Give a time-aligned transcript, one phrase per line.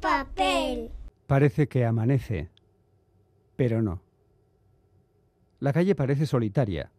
[0.00, 0.90] papel.
[1.26, 2.50] Parece que amanece,
[3.56, 4.02] pero no.
[5.60, 6.90] La calle parece solitaria,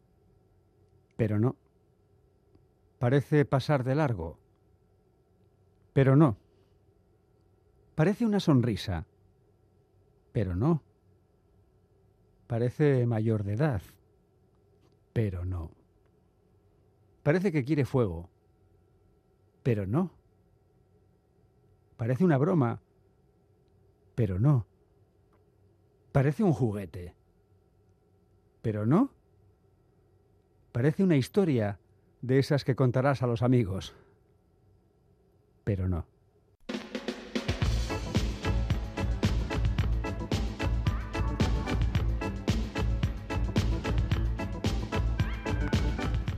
[1.18, 1.56] pero no.
[3.00, 4.38] Parece pasar de largo,
[5.94, 6.38] pero no.
[7.96, 9.06] Parece una sonrisa,
[10.32, 10.82] pero no.
[12.48, 13.82] Parece mayor de edad,
[15.12, 15.72] pero no.
[17.24, 18.30] Parece que quiere fuego,
[19.64, 20.12] pero no.
[22.04, 22.82] Parece una broma,
[24.14, 24.66] pero no.
[26.12, 27.16] Parece un juguete,
[28.62, 29.10] pero no.
[30.74, 31.80] Parece una historia
[32.22, 33.96] de esas que contarás a los amigos,
[35.64, 36.06] pero no.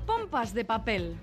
[0.06, 1.18] Pompas de papel.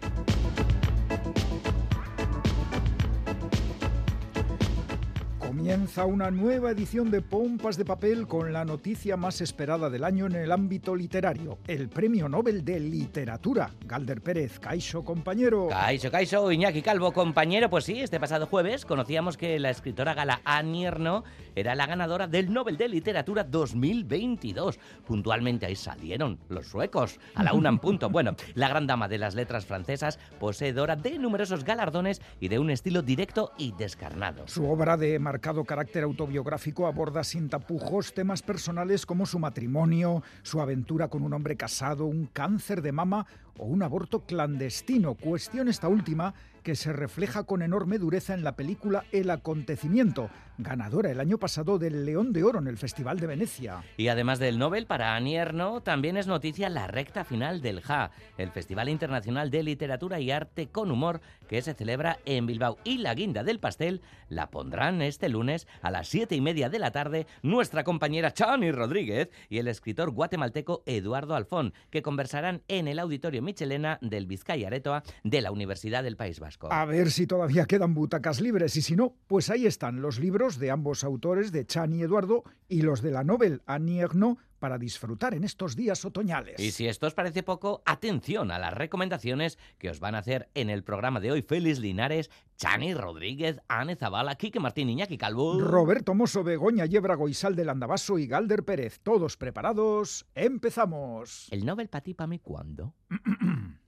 [5.63, 10.27] Comienza una nueva edición de Pompas de Papel con la noticia más esperada del año
[10.27, 13.71] en el ámbito literario, el Premio Nobel de Literatura.
[13.87, 15.69] Galder Pérez, Caixo, compañero.
[15.69, 17.71] Caixo, Caixo, Iñaki Calvo, compañero.
[17.71, 21.23] Pues sí, este pasado jueves conocíamos que la escritora gala Anierno
[21.55, 24.81] era la ganadora del Nobel de Literatura 2022.
[25.07, 28.11] Puntualmente ahí salieron los suecos, a la una en punto.
[28.23, 32.71] Bueno, la gran dama de las letras francesas, poseedora de numerosos galardones y de un
[32.71, 34.49] estilo directo y descarnado.
[34.49, 40.61] Su obra de marcado carácter autobiográfico aborda sin tapujos temas personales como su matrimonio, su
[40.61, 43.27] aventura con un hombre casado, un cáncer de mama
[43.59, 48.57] o un aborto clandestino, cuestión esta última que se refleja con enorme dureza en la
[48.57, 53.27] película El acontecimiento, ganadora el año pasado del León de Oro en el Festival de
[53.27, 53.83] Venecia.
[53.97, 58.51] Y además del Nobel para Anierno, también es noticia la recta final del JA, el
[58.51, 62.79] Festival Internacional de Literatura y Arte con Humor, que se celebra en Bilbao.
[62.85, 66.79] Y la guinda del pastel la pondrán este lunes a las siete y media de
[66.79, 72.89] la tarde nuestra compañera Chani Rodríguez y el escritor guatemalteco Eduardo Alfón, que conversarán en
[72.89, 76.73] el Auditorio Michelena del Vizcaya Aretoa de la Universidad del País Vasco.
[76.73, 80.52] A ver si todavía quedan butacas libres y si no, pues ahí están los libros
[80.59, 84.79] de ambos autores, de Chan y Eduardo, y los de la Nobel Annie Ernaux, para
[84.79, 86.61] disfrutar en estos días otoñales.
[86.61, 90.49] Y si esto os parece poco, atención a las recomendaciones que os van a hacer
[90.55, 95.61] en el programa de hoy Félix Linares, Chani Rodríguez, Anne Zavala, Quique Martín Iñaki Calvo,
[95.61, 99.01] Roberto Mosso, Begoña Yebra, Goizal del Andabaso y Galder Pérez.
[99.03, 101.49] Todos preparados, empezamos.
[101.51, 102.95] ¿El Nobel para ti, para mí, cuándo?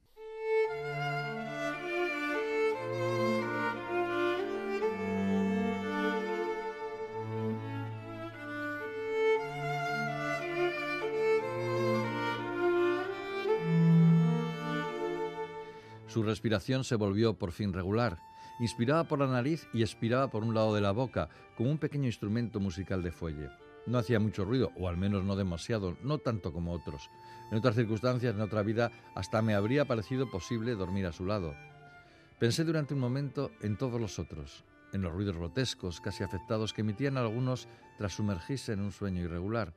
[16.15, 18.21] Su respiración se volvió por fin regular.
[18.61, 22.07] Inspiraba por la nariz y expiraba por un lado de la boca, como un pequeño
[22.07, 23.51] instrumento musical de fuelle.
[23.87, 27.11] No hacía mucho ruido, o al menos no demasiado, no tanto como otros.
[27.51, 31.57] En otras circunstancias, en otra vida, hasta me habría parecido posible dormir a su lado.
[32.39, 36.83] Pensé durante un momento en todos los otros, en los ruidos grotescos, casi afectados, que
[36.83, 37.67] emitían algunos
[37.99, 39.73] tras sumergirse en un sueño irregular.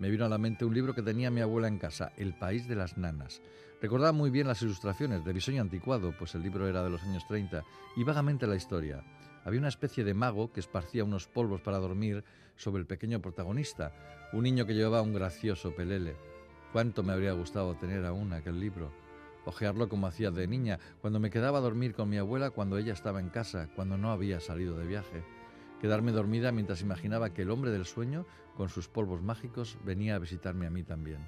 [0.00, 2.66] Me vino a la mente un libro que tenía mi abuela en casa, El País
[2.66, 3.42] de las Nanas.
[3.82, 7.26] Recordaba muy bien las ilustraciones, de diseño anticuado, pues el libro era de los años
[7.28, 7.62] 30,
[7.96, 9.04] y vagamente la historia.
[9.44, 12.24] Había una especie de mago que esparcía unos polvos para dormir
[12.56, 13.92] sobre el pequeño protagonista,
[14.32, 16.16] un niño que llevaba un gracioso pelele.
[16.72, 18.90] Cuánto me habría gustado tener aún aquel libro.
[19.44, 22.94] Ojearlo como hacía de niña, cuando me quedaba a dormir con mi abuela cuando ella
[22.94, 25.39] estaba en casa, cuando no había salido de viaje.
[25.80, 28.26] Quedarme dormida mientras imaginaba que el hombre del sueño,
[28.56, 31.26] con sus polvos mágicos, venía a visitarme a mí también.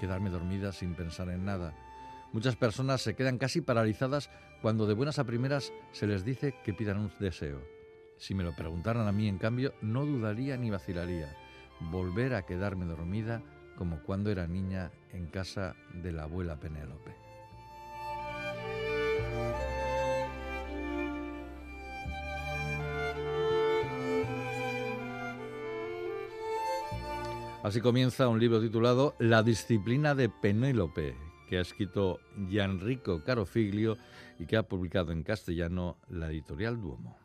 [0.00, 1.74] Quedarme dormida sin pensar en nada.
[2.32, 4.30] Muchas personas se quedan casi paralizadas
[4.62, 7.60] cuando de buenas a primeras se les dice que pidan un deseo.
[8.16, 11.36] Si me lo preguntaran a mí, en cambio, no dudaría ni vacilaría.
[11.90, 13.42] Volver a quedarme dormida
[13.76, 17.29] como cuando era niña en casa de la abuela Penélope.
[27.62, 31.14] Así comienza un libro titulado La disciplina de Penélope,
[31.46, 32.18] que ha escrito
[32.48, 33.98] Gianrico Carofiglio
[34.38, 37.18] y que ha publicado en castellano la editorial Duomo.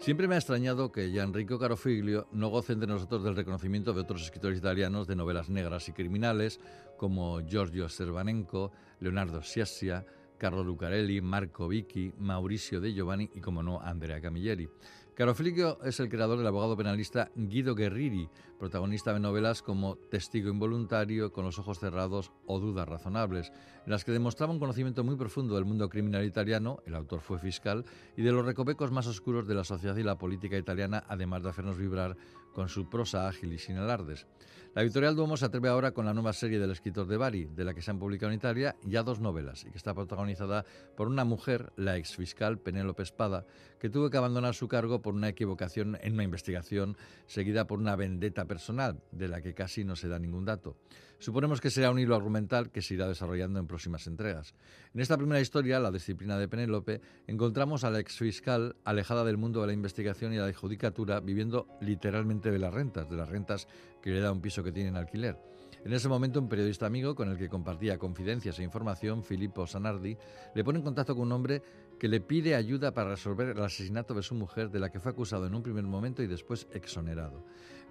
[0.00, 4.22] Siempre me ha extrañado que Gianrico Carofiglio no goce entre nosotros del reconocimiento de otros
[4.22, 6.58] escritores italianos de novelas negras y criminales
[6.96, 10.06] como Giorgio Servanenko, Leonardo Sciascia,
[10.40, 14.70] Carlo Lucarelli, Marco Vicky, Mauricio De Giovanni y, como no, Andrea Camilleri.
[15.14, 18.26] Carofligio es el creador del abogado penalista Guido Guerriri,
[18.58, 23.52] protagonista de novelas como Testigo involuntario, Con los ojos cerrados o Dudas razonables,
[23.84, 27.38] en las que demostraba un conocimiento muy profundo del mundo criminal italiano, el autor fue
[27.38, 27.84] fiscal,
[28.16, 31.50] y de los recovecos más oscuros de la sociedad y la política italiana, además de
[31.50, 32.16] hacernos vibrar
[32.52, 34.26] con su prosa ágil y sin alardes.
[34.72, 37.64] La editorial Duomo se atreve ahora con la nueva serie del escritor de Bari, de
[37.64, 40.64] la que se han publicado en Italia ya dos novelas y que está protagonizada
[40.96, 43.46] por una mujer, la exfiscal Penélope Espada,
[43.80, 47.96] que tuvo que abandonar su cargo por una equivocación en una investigación seguida por una
[47.96, 50.76] vendetta personal, de la que casi no se da ningún dato.
[51.20, 54.54] Suponemos que será un hilo argumental que se irá desarrollando en próximas entregas.
[54.94, 59.60] En esta primera historia, la disciplina de Penélope, encontramos a la exfiscal alejada del mundo
[59.60, 63.68] de la investigación y la judicatura, viviendo literalmente de las rentas, de las rentas
[64.00, 65.36] que le da un piso que tiene en alquiler.
[65.84, 70.16] En ese momento, un periodista amigo con el que compartía confidencias e información, Filippo Sanardi,
[70.54, 71.62] le pone en contacto con un hombre
[71.98, 75.12] que le pide ayuda para resolver el asesinato de su mujer, de la que fue
[75.12, 77.44] acusado en un primer momento y después exonerado.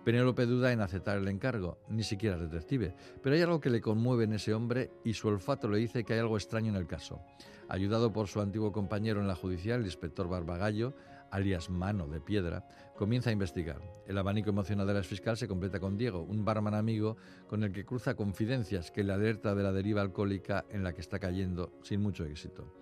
[0.03, 4.23] Penélope duda en aceptar el encargo, ni siquiera detective, pero hay algo que le conmueve
[4.23, 7.21] en ese hombre y su olfato le dice que hay algo extraño en el caso.
[7.67, 10.93] Ayudado por su antiguo compañero en la judicial, el inspector Barbagallo,
[11.31, 13.79] alias Mano de Piedra, comienza a investigar.
[14.07, 17.17] El abanico emocional de la fiscal se completa con Diego, un barman amigo
[17.47, 21.01] con el que cruza confidencias que le alerta de la deriva alcohólica en la que
[21.01, 22.73] está cayendo sin mucho éxito.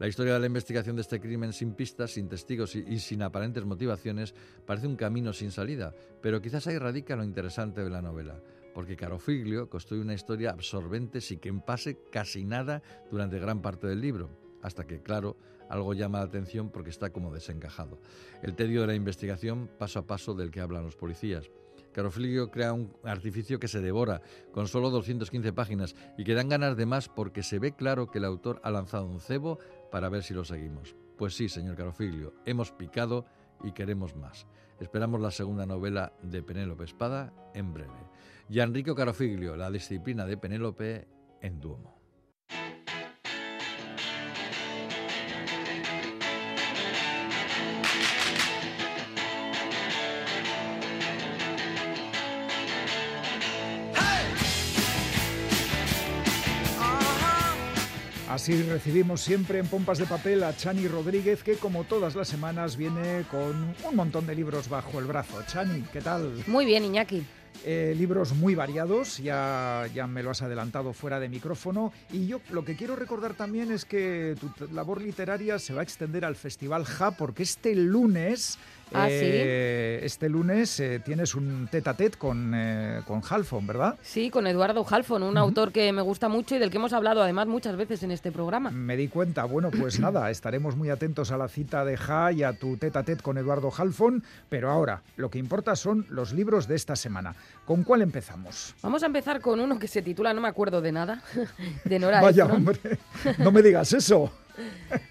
[0.00, 3.66] La historia de la investigación de este crimen sin pistas, sin testigos y, sin aparentes
[3.66, 8.42] motivaciones parece un camino sin salida, pero quizás ahí radica lo interesante de la novela,
[8.72, 14.00] porque Carofiglio construye una historia absorbente sin que pase casi nada durante gran parte del
[14.00, 14.30] libro,
[14.62, 15.36] hasta que, claro,
[15.68, 18.00] algo llama la atención porque está como desencajado.
[18.42, 21.50] El tedio de la investigación paso a paso del que hablan los policías.
[21.92, 24.22] Carofligio crea un artificio que se devora
[24.52, 28.18] con solo 215 páginas y que dan ganas de más porque se ve claro que
[28.18, 29.58] el autor ha lanzado un cebo
[29.90, 30.94] para ver si lo seguimos.
[31.16, 33.26] Pues sí, señor Carofiglio, hemos picado
[33.62, 34.46] y queremos más.
[34.80, 38.08] Esperamos la segunda novela de Penélope Espada en breve.
[38.48, 41.06] Gianrico Carofiglio, La disciplina de Penélope
[41.42, 41.99] en Duomo.
[58.40, 62.78] Así recibimos siempre en Pompas de Papel a Chani Rodríguez, que como todas las semanas
[62.78, 65.42] viene con un montón de libros bajo el brazo.
[65.46, 66.42] Chani, ¿qué tal?
[66.46, 67.22] Muy bien, Iñaki.
[67.66, 71.92] Eh, libros muy variados, ya, ya me lo has adelantado fuera de micrófono.
[72.10, 75.82] Y yo lo que quiero recordar también es que tu labor literaria se va a
[75.82, 78.58] extender al Festival Ja, porque este lunes
[78.92, 83.96] Ah, eh, este lunes eh, tienes un tete a tete con, eh, con Halfon, ¿verdad?
[84.02, 87.22] Sí, con Eduardo Halfon, un autor que me gusta mucho y del que hemos hablado
[87.22, 88.70] además muchas veces en este programa.
[88.70, 89.44] Me di cuenta.
[89.44, 92.98] Bueno, pues nada, estaremos muy atentos a la cita de Ja y a tu tete
[92.98, 94.24] a tete con Eduardo Halfon.
[94.48, 97.34] Pero ahora, lo que importa son los libros de esta semana.
[97.64, 98.74] ¿Con cuál empezamos?
[98.82, 101.22] Vamos a empezar con uno que se titula No me acuerdo de nada,
[101.84, 102.98] de Nora Vaya, hombre,
[103.38, 104.32] no me digas eso.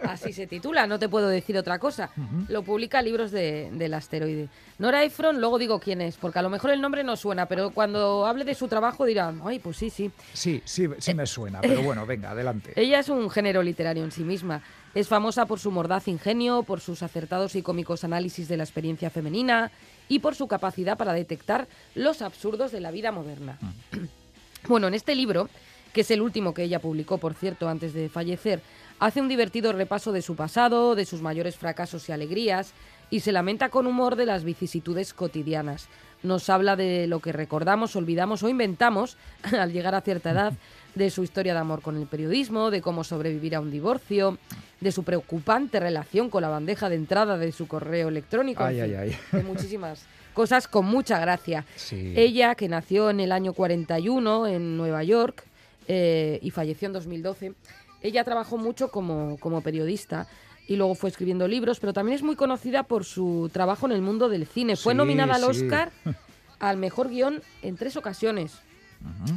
[0.02, 2.10] Así se titula, no te puedo decir otra cosa.
[2.48, 4.50] Lo publica Libros del Asteroide.
[4.78, 7.72] Nora Ephron, luego digo quién es, porque a lo mejor el nombre no suena, pero
[7.72, 10.12] cuando hable de su trabajo dirán, ay, pues sí, sí.
[10.34, 12.74] Sí, sí, sí me suena, pero bueno, venga, adelante.
[12.76, 14.62] Ella es un género literario en sí misma.
[14.96, 19.10] Es famosa por su mordaz ingenio, por sus acertados y cómicos análisis de la experiencia
[19.10, 19.72] femenina
[20.08, 23.60] y por su capacidad para detectar los absurdos de la vida moderna.
[24.68, 25.50] bueno, en este libro,
[25.94, 28.62] que es el último que ella publicó, por cierto, antes de fallecer,
[29.00, 32.74] Hace un divertido repaso de su pasado, de sus mayores fracasos y alegrías,
[33.10, 35.88] y se lamenta con humor de las vicisitudes cotidianas.
[36.22, 39.16] Nos habla de lo que recordamos, olvidamos o inventamos
[39.58, 40.54] al llegar a cierta edad,
[40.96, 44.38] de su historia de amor con el periodismo, de cómo sobrevivir a un divorcio,
[44.82, 50.06] de su preocupante relación con la bandeja de entrada de su correo electrónico, de muchísimas
[50.34, 51.66] cosas con mucha gracia.
[51.92, 55.46] Ella, que nació en el año 41 en Nueva York
[55.88, 57.54] eh, y falleció en 2012,
[58.02, 60.28] ella trabajó mucho como, como periodista
[60.68, 64.02] y luego fue escribiendo libros, pero también es muy conocida por su trabajo en el
[64.02, 64.76] mundo del cine.
[64.76, 65.92] Fue nominada al Oscar
[66.60, 68.60] al mejor guion en tres ocasiones.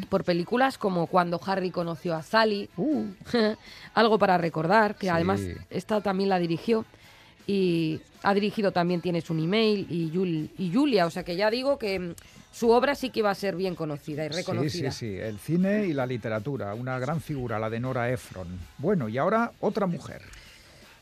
[0.08, 3.04] Por películas como Cuando Harry conoció a Sally, uh.
[3.94, 5.40] algo para recordar, que además
[5.70, 6.84] esta también la dirigió
[7.46, 11.78] y ha dirigido también Tienes un email y, y Julia, o sea que ya digo
[11.78, 12.14] que
[12.52, 14.90] su obra sí que va a ser bien conocida y reconocida.
[14.90, 18.46] Sí, sí, sí, el cine y la literatura, una gran figura, la de Nora Ephron.
[18.78, 20.22] Bueno, y ahora otra mujer.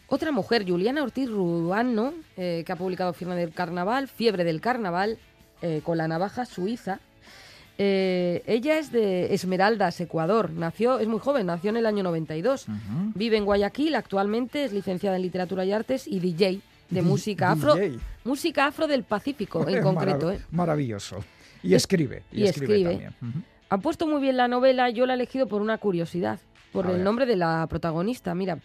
[0.06, 5.18] Otra mujer, Juliana Ortiz Ruano, eh, que ha publicado Firma del Carnaval, Fiebre del Carnaval,
[5.62, 7.00] eh, con la navaja suiza.
[7.82, 10.50] Eh, ella es de Esmeraldas, Ecuador.
[10.50, 12.68] Nació, es muy joven, nació en el año 92.
[12.68, 12.76] Ujú.
[13.14, 16.60] Vive en Guayaquil, actualmente es licenciada en literatura y artes y DJ
[16.90, 17.98] de música afro, DJ.
[18.24, 20.30] música afro del Pacífico en concreto.
[20.30, 20.40] Marav- ¿eh?
[20.50, 21.24] Maravilloso.
[21.62, 22.22] Y escribe.
[22.30, 22.90] Y, y escribe, escribe.
[23.18, 23.44] también.
[23.70, 26.38] Ha puesto muy bien la novela, yo la he elegido por una curiosidad,
[26.72, 27.04] por A el ver.
[27.04, 28.34] nombre de la protagonista.
[28.34, 28.58] Mira,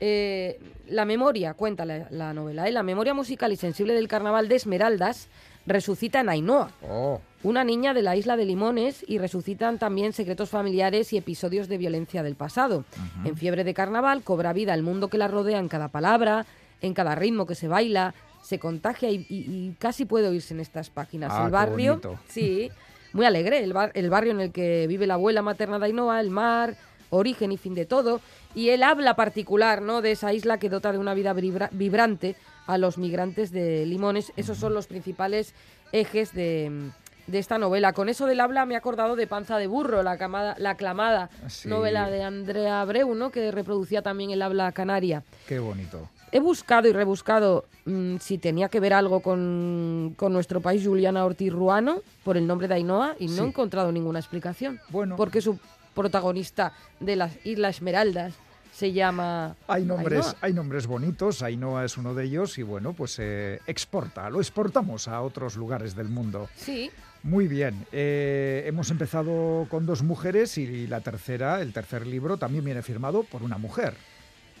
[0.00, 4.56] eh, la memoria, cuenta la, la novela, la memoria musical y sensible del carnaval de
[4.56, 5.28] Esmeraldas
[5.66, 10.50] resucita en Ainhoa, Oh, una niña de la isla de Limones, y resucitan también secretos
[10.50, 12.84] familiares y episodios de violencia del pasado.
[13.24, 16.46] En fiebre de carnaval cobra vida el mundo que la rodea en cada palabra,
[16.80, 20.60] en cada ritmo que se baila, se contagia y, y- y casi puede oírse en
[20.60, 21.30] estas páginas.
[21.32, 21.94] Ah, el barrio,
[22.28, 22.70] sí,
[23.12, 26.20] muy alegre, el, bar- el barrio en el que vive la abuela materna de Ainhoa,
[26.20, 26.76] el mar,
[27.10, 28.20] origen y fin de todo,
[28.54, 30.00] y él habla particular ¿no?
[30.02, 34.32] de esa isla que dota de una vida vibra- vibrante a los migrantes de Limones.
[34.36, 35.54] Esos son los principales
[35.92, 36.90] ejes de,
[37.26, 37.92] de esta novela.
[37.92, 41.30] Con eso del habla me he acordado de Panza de Burro, la, camada- la aclamada
[41.48, 41.68] Sí.
[41.68, 43.30] novela de Andrea Abreu, ¿no?
[43.30, 45.22] que reproducía también el habla canaria.
[45.46, 46.08] qué bonito.
[46.34, 51.26] He buscado y rebuscado mm, si tenía que ver algo con, con nuestro país, Juliana
[51.26, 54.80] Ortiz Ruano, por el nombre de Ainhoa, y no he encontrado ninguna explicación.
[54.88, 55.16] Bueno.
[55.16, 55.58] Porque su
[55.94, 58.32] protagonista de las Islas Esmeraldas
[58.82, 60.38] se llama Hay nombres, Ainhoa.
[60.40, 65.06] hay nombres bonitos, Ainhoa es uno de ellos y bueno, pues se exporta, lo exportamos
[65.06, 66.48] a otros lugares del mundo.
[66.56, 66.90] Sí,
[67.22, 72.64] Muy bien, eh, hemos empezado con dos mujeres y la tercera, el tercer libro, también
[72.64, 73.94] viene firmado por una mujer.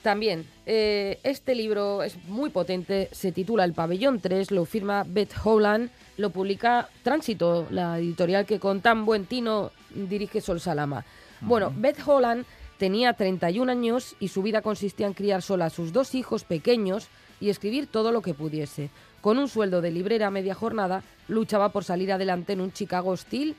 [0.02, 5.34] También, eh, este libro es muy potente, se titula El Pabellón 3, lo firma Beth
[5.42, 11.04] Howland, lo publica Tránsito, la editorial que con tan buen tino dirige Sol Salama.
[11.40, 12.44] Bueno, Beth Howland
[12.82, 17.06] tenía 31 años y su vida consistía en criar sola a sus dos hijos pequeños
[17.40, 18.90] y escribir todo lo que pudiese.
[19.20, 23.54] Con un sueldo de librera media jornada, luchaba por salir adelante en un Chicago hostil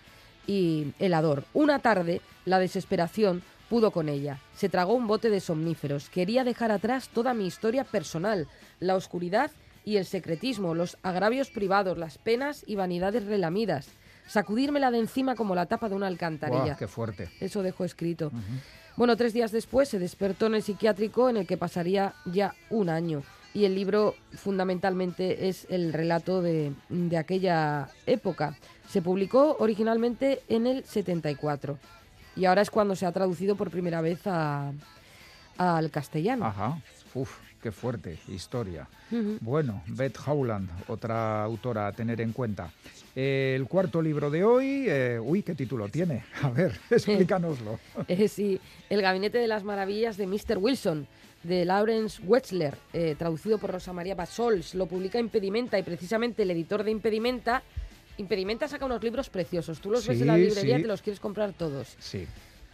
[0.45, 1.45] y helador.
[1.53, 4.41] Una tarde, la desesperación pudo con ella.
[4.57, 6.09] Se tragó un bote de somníferos.
[6.09, 8.49] Quería dejar atrás toda mi historia personal,
[8.81, 9.51] la oscuridad
[9.85, 13.87] y el secretismo, los agravios privados, las penas y vanidades relamidas.
[14.37, 16.75] Sacudírmela de encima como la tapa de una alcantarilla.
[16.75, 17.29] ¡Qué fuerte!
[17.39, 18.31] Eso dejó escrito.
[18.97, 22.89] Bueno, tres días después se despertó en el psiquiátrico en el que pasaría ya un
[22.89, 23.21] año.
[23.53, 28.55] Y el libro fundamentalmente es el relato de, de aquella época.
[28.89, 31.77] Se publicó originalmente en el 74
[32.35, 34.71] y ahora es cuando se ha traducido por primera vez a-
[35.59, 36.45] al castellano.
[36.45, 36.81] Ajá,
[37.13, 38.89] uf, qué fuerte historia.
[39.39, 42.73] Bueno, Beth Howland, otra autora a tener en cuenta.
[43.15, 46.25] Eh, el cuarto libro de hoy, eh, uy, ¿qué título tiene?
[46.41, 47.79] A ver, explícanoslo.
[48.09, 50.57] Eh, sí, El Gabinete de las Maravillas de Mr.
[50.57, 51.07] Wilson,
[51.43, 54.75] de Lawrence Wetzler, eh, traducido por Rosa María Basols.
[54.75, 57.63] Lo publica Impedimenta y precisamente el editor de Impedimenta.
[58.17, 59.79] Impedimenta saca unos libros preciosos.
[59.79, 60.81] Tú los ves en la librería sí.
[60.81, 61.95] te los quieres comprar todos.
[61.99, 62.27] Sí,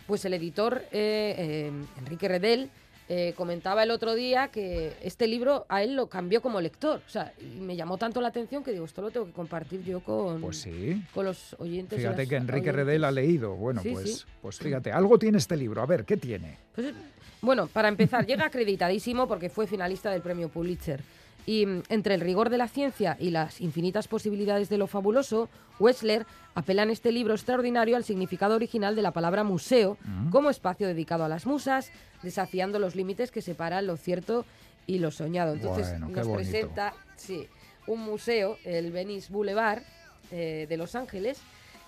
[0.08, 2.72] Pues el editor, eh, eh, Enrique Redel,
[3.12, 7.02] eh, comentaba el otro día que este libro a él lo cambió como lector.
[7.06, 9.84] O sea, y me llamó tanto la atención que digo, esto lo tengo que compartir
[9.84, 11.04] yo con, pues sí.
[11.14, 11.98] con los oyentes.
[12.00, 12.76] Fíjate que Enrique oyentes.
[12.76, 13.56] Redel ha leído.
[13.56, 14.26] Bueno, Sí, pues, sí.
[14.42, 15.82] pues fíjate, algo tiene este libro.
[15.82, 16.58] A ver, ¿qué tiene?
[16.76, 16.94] Pues,
[17.42, 21.02] bueno, para empezar, llega acreditadísimo porque fue finalista del premio Pulitzer.
[21.46, 25.50] Y mm, entre el rigor de la ciencia y las infinitas posibilidades de lo fabuloso,
[25.80, 29.98] Wessler apela en este libro extraordinario al significado original de la palabra museo
[30.30, 31.92] como espacio dedicado a las musas,
[32.22, 34.46] desafiando los límites que separan lo cierto
[34.86, 35.54] y lo soñado.
[35.54, 37.48] Entonces Bueno, nos presenta sí,
[37.88, 39.84] un museo, el Venice Boulevard
[40.32, 41.40] eh, de Los Ángeles,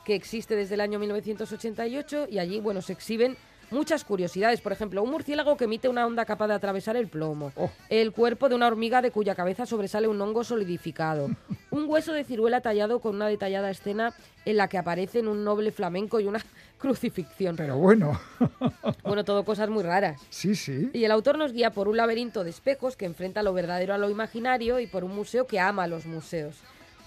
[0.05, 3.35] que existe desde el año 1988 y allí, bueno, se exhiben
[3.71, 4.61] muchas curiosidades.
[4.61, 7.51] Por ejemplo, un murciélago que emite una onda capaz de atravesar el plomo.
[7.55, 7.69] Oh.
[7.89, 11.29] El cuerpo de una hormiga de cuya cabeza sobresale un hongo solidificado.
[11.71, 14.13] un hueso de ciruela tallado con una detallada escena
[14.45, 16.41] en la que aparecen un noble flamenco y una
[16.77, 17.55] crucifixión.
[17.55, 18.19] Pero bueno,
[19.03, 20.21] Bueno, todo cosas muy raras.
[20.29, 20.89] sí, sí.
[20.93, 23.97] Y el autor nos guía por un laberinto de espejos que enfrenta lo verdadero a
[23.97, 26.57] lo imaginario y por un museo que ama los museos.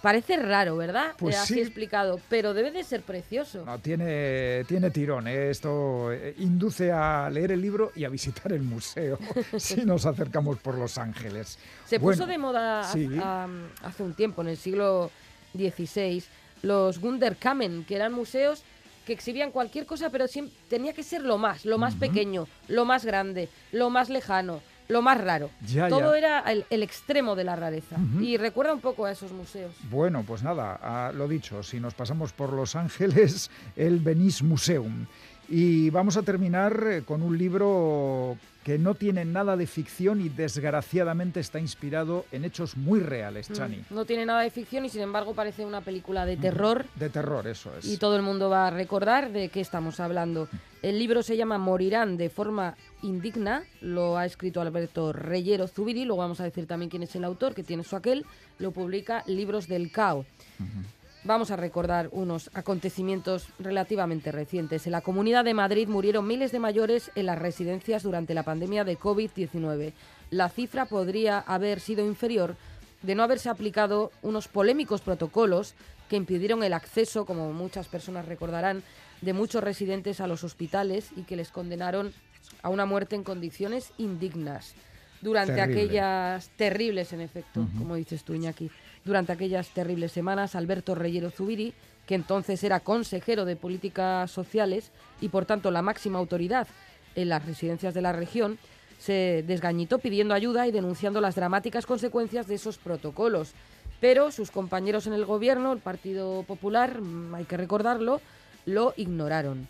[0.04, 1.14] Parece raro, ¿verdad?
[1.16, 1.60] Pues Eh, así sí.
[1.60, 3.64] explicado, pero debe de ser precioso.
[3.64, 5.26] No, tiene, tiene tirón.
[5.28, 5.48] ¿eh?
[5.48, 9.18] Esto eh, induce a leer el libro y a visitar el museo
[9.56, 11.58] si nos acercamos por Los Ángeles.
[11.86, 15.10] Se Bueno, puso de moda hace un tiempo, en el siglo
[15.54, 16.22] XVI,
[16.60, 18.62] los Wunderkamen, que eran museos
[19.06, 20.26] que exhibían cualquier cosa, pero
[20.68, 25.02] tenía que ser lo más, lo más pequeño, lo más grande, lo más lejano, lo
[25.02, 25.50] más raro.
[25.66, 26.18] Ya, Todo ya.
[26.18, 27.96] era el, el extremo de la rareza.
[28.20, 29.74] Y recuerda un poco a esos museos.
[29.90, 35.06] Bueno, pues nada, ah, lo dicho, si nos pasamos por Los Ángeles, el Venice Museum.
[35.48, 40.30] Y vamos a terminar eh, con un libro que no tiene nada de ficción y
[40.30, 43.76] desgraciadamente está inspirado en hechos muy reales, Chani.
[43.90, 47.10] Mm, No tiene nada de ficción y sin embargo parece una película de terror De
[47.10, 47.84] terror, eso es.
[47.84, 50.48] y todo el mundo va a recordar de qué estamos hablando.
[50.80, 56.22] El libro se llama Morirán de forma indigna, lo ha escrito Alberto Reyero Zubiri, luego
[56.22, 58.24] vamos a decir también quién es el autor, que tiene su aquel,
[58.58, 60.24] lo publica Libros del Cao.
[61.26, 64.84] Vamos a recordar unos acontecimientos relativamente recientes.
[64.84, 68.84] En la Comunidad de Madrid murieron miles de mayores en las residencias durante la pandemia
[68.84, 69.94] de COVID-19.
[70.28, 72.56] La cifra podría haber sido inferior
[73.00, 75.74] de no haberse aplicado unos polémicos protocolos
[76.10, 78.82] que impidieron el acceso, como muchas personas recordarán,
[79.22, 82.12] de muchos residentes a los hospitales y que les condenaron
[82.62, 84.74] a una muerte en condiciones indignas.
[85.22, 85.84] Durante Terrible.
[85.84, 88.70] aquellas terribles, en efecto, como dices tú, Iñaki,
[89.04, 91.74] durante aquellas terribles semanas, Alberto Reyero Zubiri,
[92.06, 96.66] que entonces era consejero de Políticas Sociales y por tanto la máxima autoridad
[97.14, 98.58] en las residencias de la región,
[98.98, 103.52] se desgañitó pidiendo ayuda y denunciando las dramáticas consecuencias de esos protocolos.
[104.00, 108.20] Pero sus compañeros en el gobierno, el Partido Popular, mm, hay que recordarlo,
[108.66, 109.68] lo ignoraron.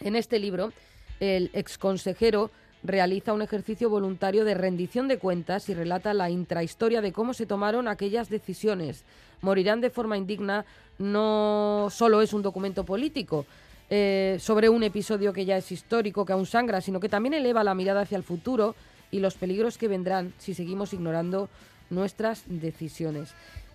[0.00, 0.72] En este libro,
[1.20, 2.50] el exconsejero
[2.84, 7.46] realiza un ejercicio voluntario de rendición de cuentas y relata la intrahistoria de cómo se
[7.46, 9.04] tomaron aquellas decisiones.
[9.40, 10.64] Morirán de forma indigna
[10.98, 13.46] no solo es un documento político
[13.90, 17.64] eh, sobre un episodio que ya es histórico, que aún sangra, sino que también eleva
[17.64, 18.74] la mirada hacia el futuro
[19.10, 21.48] y los peligros que vendrán si seguimos ignorando
[21.90, 23.34] nuestras decisiones.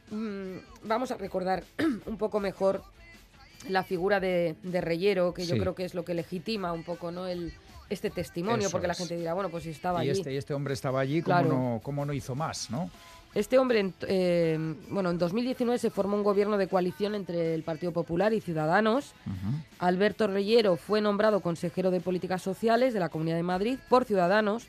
[0.09, 1.63] Mm, vamos a recordar
[2.05, 2.83] un poco mejor
[3.69, 7.11] la figura de, de Reyero, que yo creo que es lo que legitima un poco
[7.11, 7.27] ¿no?
[7.27, 7.53] el,
[7.89, 10.19] este testimonio, Eso porque la gente dirá, bueno, pues si estaba y allí.
[10.19, 11.49] este, y este hombre estaba allí, ¿cómo, Claro.
[11.49, 12.89] no, cómo no hizo más, no?
[13.35, 14.57] Este hombre, en- eh,
[14.89, 19.13] bueno, en 2019 se formó un gobierno de coalición entre el Partido Popular y Ciudadanos.
[19.79, 24.67] Alberto Reyero fue nombrado consejero de Políticas Sociales de la Comunidad de Madrid por Ciudadanos,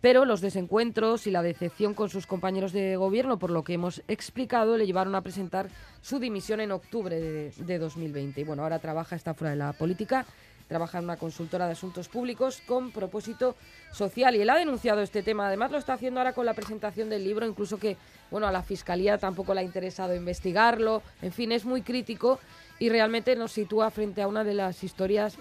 [0.00, 4.02] pero los desencuentros y la decepción con sus compañeros de gobierno, por lo que hemos
[4.06, 5.68] explicado, le llevaron a presentar
[6.02, 8.38] su dimisión en octubre de, de 2020.
[8.42, 10.26] Y bueno, ahora trabaja, está fuera de la política,
[10.68, 13.56] trabaja en una consultora de asuntos públicos con propósito
[13.92, 15.46] social y él ha denunciado este tema.
[15.46, 17.96] Además lo está haciendo ahora con la presentación del libro, incluso que
[18.30, 21.02] bueno a la fiscalía tampoco le ha interesado investigarlo.
[21.22, 22.40] En fin, es muy crítico
[22.78, 25.36] y realmente nos sitúa frente a una de las historias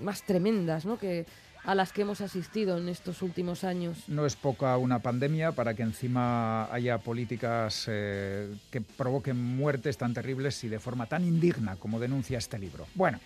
[0.00, 0.98] más tremendas, ¿no?
[0.98, 1.26] Que
[1.64, 4.08] a las que hemos asistido en estos últimos años.
[4.08, 10.12] No es poca una pandemia para que encima haya políticas eh, que provoquen muertes tan
[10.12, 12.86] terribles y de forma tan indigna como denuncia este libro.
[12.94, 13.18] Bueno,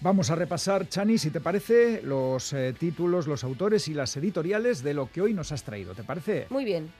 [0.00, 4.82] vamos a repasar, Chani, si te parece, los eh, títulos, los autores y las editoriales
[4.82, 5.94] de lo que hoy nos has traído.
[5.94, 6.46] ¿Te parece?
[6.50, 6.90] Muy bien.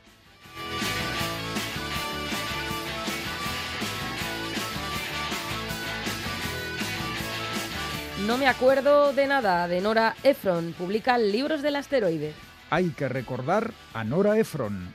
[8.27, 10.75] No me acuerdo de nada de Nora Ephron.
[10.77, 12.33] Publica Libros del Asteroide.
[12.71, 14.93] Hay que recordar a Nora Ephron,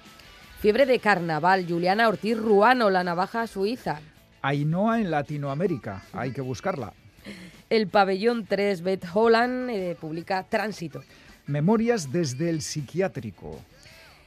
[0.60, 1.66] Fiebre de Carnaval.
[1.68, 4.00] Juliana Ortiz Ruano, La Navaja Suiza.
[4.42, 6.04] Ainhoa en Latinoamérica.
[6.14, 6.94] Hay que buscarla.
[7.72, 11.06] El Pabellón 3, Beth Holland, eh, publica Tránsito.
[11.48, 13.62] Memorias desde el psiquiátrico.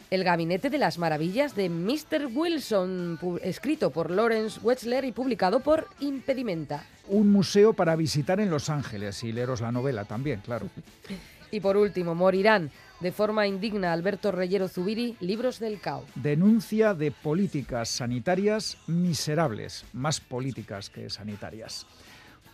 [0.08, 2.30] El Gabinete de las Maravillas de Mr.
[2.34, 6.86] Wilson, escrito por Lawrence Wetzler y publicado por Impedimenta.
[7.06, 10.70] Un museo para visitar en Los Ángeles y leeros la novela también, claro.
[11.50, 16.04] Y por último, morirán de forma indigna Alberto Reyero Zubiri, Libros del Cao.
[16.16, 21.86] Denuncia de políticas sanitarias miserables, más políticas que sanitarias.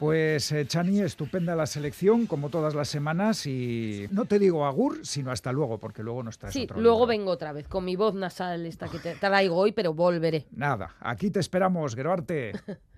[0.01, 5.05] Pues eh, Chani, estupenda la selección, como todas las semanas, y no te digo agur,
[5.05, 7.97] sino hasta luego, porque luego no estás Sí, otro luego vengo otra vez con mi
[7.97, 10.47] voz nasal esta que te traigo hoy, pero volveré.
[10.53, 12.53] Nada, aquí te esperamos, Geroarte.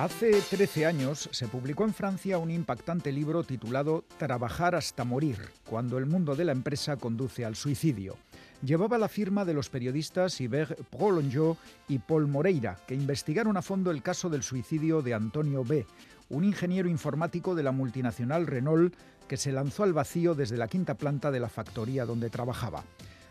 [0.00, 5.36] Hace 13 años se publicó en Francia un impactante libro titulado Trabajar hasta morir,
[5.68, 8.16] cuando el mundo de la empresa conduce al suicidio.
[8.64, 13.90] Llevaba la firma de los periodistas Hubert Prolongeau y Paul Moreira, que investigaron a fondo
[13.90, 15.84] el caso del suicidio de Antonio B.,
[16.30, 18.94] un ingeniero informático de la multinacional Renault
[19.28, 22.84] que se lanzó al vacío desde la quinta planta de la factoría donde trabajaba.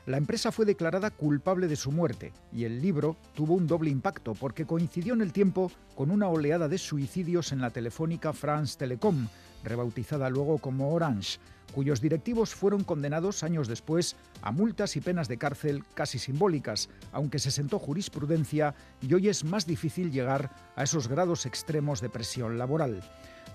[0.06, 4.34] La empresa fue declarada culpable de su muerte y el libro tuvo un doble impacto
[4.34, 9.28] porque coincidió en el tiempo con una oleada de suicidios en la telefónica France Telecom,
[9.64, 11.40] rebautizada luego como Orange,
[11.74, 17.40] cuyos directivos fueron condenados años después a multas y penas de cárcel casi simbólicas, aunque
[17.40, 22.58] se sentó jurisprudencia y hoy es más difícil llegar a esos grados extremos de presión
[22.58, 23.02] laboral.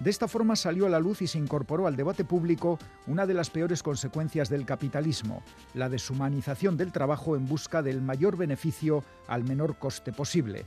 [0.01, 3.35] De esta forma salió a la luz y se incorporó al debate público una de
[3.35, 9.45] las peores consecuencias del capitalismo, la deshumanización del trabajo en busca del mayor beneficio al
[9.45, 10.65] menor coste posible.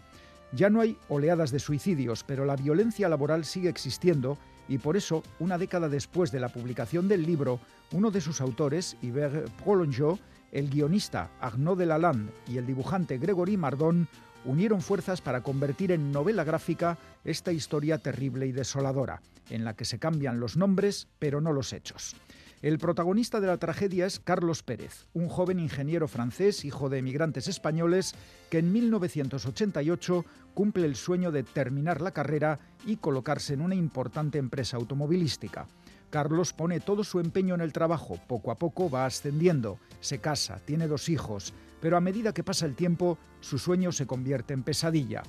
[0.54, 4.38] Ya no hay oleadas de suicidios, pero la violencia laboral sigue existiendo
[4.70, 7.60] y por eso, una década después de la publicación del libro,
[7.92, 10.20] uno de sus autores, Yves Prolongeau,
[10.52, 14.08] el guionista Arnaud Delalande y el dibujante Gregory Mardon
[14.48, 19.86] unieron fuerzas para convertir en novela gráfica esta historia terrible y desoladora, en la que
[19.86, 22.16] se cambian los nombres pero no los hechos.
[22.64, 27.48] El protagonista de la tragedia es Carlos Pérez, un joven ingeniero francés, hijo de emigrantes
[27.48, 28.16] españoles,
[28.50, 34.40] que en 1988 cumple el sueño de terminar la carrera y colocarse en una importante
[34.40, 35.68] empresa automovilística.
[36.10, 40.60] Carlos pone todo su empeño en el trabajo, poco a poco va ascendiendo, se casa,
[40.66, 44.64] tiene dos hijos, pero a medida que pasa el tiempo, su sueño se convierte en
[44.64, 45.24] pesadilla.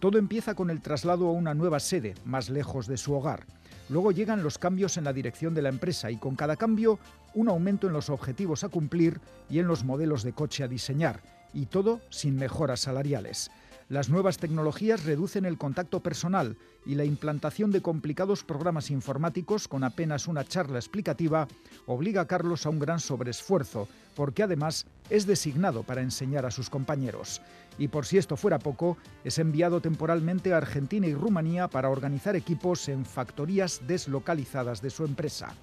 [0.00, 3.46] Todo empieza con el traslado a una nueva sede, más lejos de su hogar.
[3.88, 6.98] Luego llegan los cambios en la dirección de la empresa y con cada cambio
[7.34, 11.20] un aumento en los objetivos a cumplir y en los modelos de coche a diseñar,
[11.52, 13.50] y todo sin mejoras salariales.
[13.92, 19.84] Las nuevas tecnologías reducen el contacto personal y la implantación de complicados programas informáticos con
[19.84, 21.46] apenas una charla explicativa
[21.84, 26.70] obliga a Carlos a un gran sobreesfuerzo, porque además es designado para enseñar a sus
[26.70, 27.42] compañeros.
[27.76, 32.34] Y por si esto fuera poco, es enviado temporalmente a Argentina y Rumanía para organizar
[32.34, 35.54] equipos en factorías deslocalizadas de su empresa.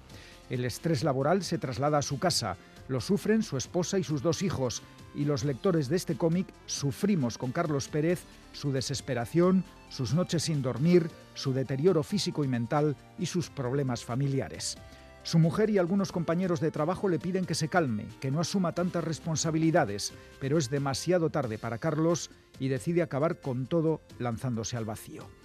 [0.50, 2.56] El estrés laboral se traslada a su casa,
[2.88, 4.82] lo sufren su esposa y sus dos hijos,
[5.14, 10.60] y los lectores de este cómic sufrimos con Carlos Pérez su desesperación, sus noches sin
[10.60, 14.76] dormir, su deterioro físico y mental y sus problemas familiares.
[15.22, 18.72] Su mujer y algunos compañeros de trabajo le piden que se calme, que no asuma
[18.72, 24.84] tantas responsabilidades, pero es demasiado tarde para Carlos y decide acabar con todo lanzándose al
[24.86, 25.39] vacío.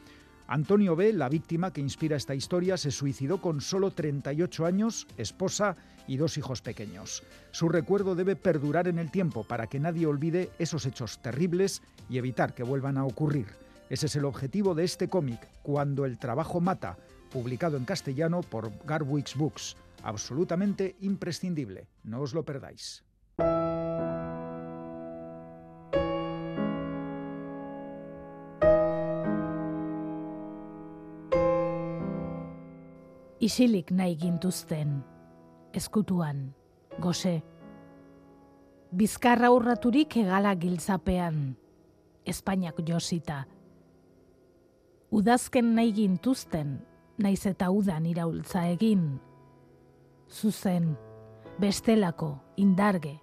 [0.48, 5.76] Antonio B., la víctima que inspira esta historia, se suicidó con solo 38 años, esposa
[6.08, 7.24] y dos hijos pequeños.
[7.52, 12.18] Su recuerdo debe perdurar en el tiempo para que nadie olvide esos hechos terribles y
[12.18, 13.48] evitar que vuelvan a ocurrir.
[13.90, 16.98] Ese es el objetivo de este cómic, Cuando el trabajo mata,
[17.32, 19.76] publicado en castellano por Garwix Books.
[20.04, 23.05] Absolutamente imprescindible, no os lo perdáis.
[33.46, 35.04] Isilik nahi gintuzten,
[35.78, 36.48] eskutuan,
[36.98, 37.44] gose.
[38.96, 41.54] Bizkarra urraturik egala giltzapean,
[42.26, 43.44] Espainiak josita.
[45.14, 46.80] Udazken nahi gintuzten,
[47.22, 49.06] naiz eta udan iraultza egin.
[50.26, 50.96] Zuzen,
[51.62, 53.20] bestelako, indarge.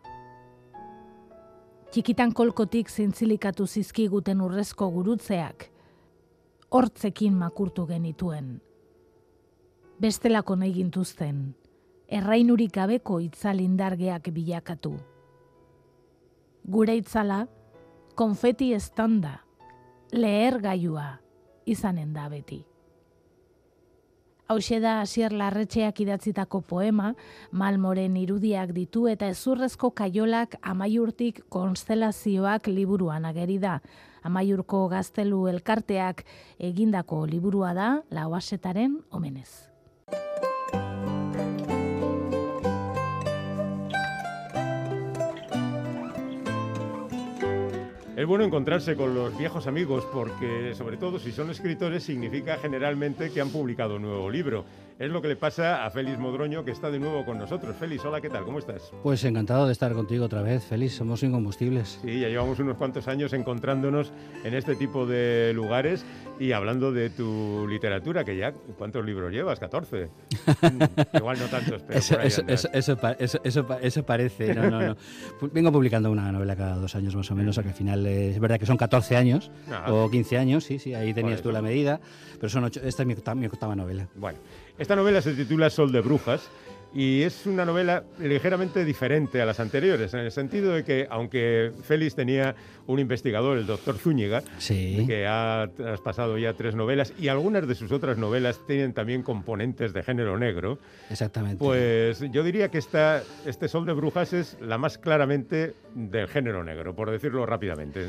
[1.91, 5.67] Txikitan kolkotik zintzilikatu zizkiguten urrezko gurutzeak,
[6.71, 8.61] hortzekin makurtu genituen
[10.03, 11.53] bestelako nahi gintuzten,
[12.11, 14.97] errainurik gabeko itzalindargeak bilakatu.
[16.67, 17.45] Gure itzala,
[18.19, 19.37] konfeti estanda,
[20.11, 21.07] leher gaiua,
[21.71, 22.59] izanen da beti.
[24.51, 27.15] Hauxe da asier larretxeak idatzitako poema,
[27.53, 33.79] malmoren irudiak ditu eta ezurrezko kaiolak amaiurtik konstelazioak liburuan ageri da.
[34.27, 36.27] Amaiurko gaztelu elkarteak
[36.59, 39.72] egindako liburua da, lauasetaren omenez.
[48.23, 53.33] Es bueno encontrarse con los viejos amigos porque, sobre todo si son escritores, significa generalmente
[53.33, 54.65] que han publicado un nuevo libro.
[55.03, 57.75] Es lo que le pasa a Félix Modroño, que está de nuevo con nosotros.
[57.75, 58.45] Félix, hola, ¿qué tal?
[58.45, 58.93] ¿Cómo estás?
[59.03, 60.95] Pues encantado de estar contigo otra vez, Félix.
[60.95, 61.99] Somos incombustibles.
[62.05, 64.13] Sí, ya llevamos unos cuantos años encontrándonos
[64.45, 66.05] en este tipo de lugares
[66.39, 69.59] y hablando de tu literatura, que ya, ¿cuántos libros llevas?
[69.59, 70.09] 14.
[71.15, 74.55] Igual no tantos, pero eso, por ahí eso, eso, parece.
[74.55, 74.97] No, no, no.
[75.53, 78.39] Vengo publicando una novela cada dos años más o menos, que al final eh, es
[78.39, 79.51] verdad que son 14 años
[79.89, 82.01] o 15 años, sí, sí, ahí tenías tú la medida,
[82.39, 84.07] pero son ocho, esta es mi, mi octava novela.
[84.15, 84.39] Bueno,
[84.83, 86.51] esta novela se titula Sol de Brujas.
[86.95, 91.73] Y es una novela ligeramente diferente a las anteriores, en el sentido de que, aunque
[91.85, 92.55] Félix tenía
[92.87, 95.05] un investigador, el doctor Zúñiga, Sí.
[95.07, 99.95] que ha traspasado ya tres novelas, y algunas de sus otras novelas tienen también componentes
[99.95, 100.79] de género negro,
[101.09, 101.57] Exactamente.
[101.65, 106.63] pues yo diría que esta, este Sol de Brujas es la más claramente del género
[106.63, 108.07] negro, por decirlo rápidamente.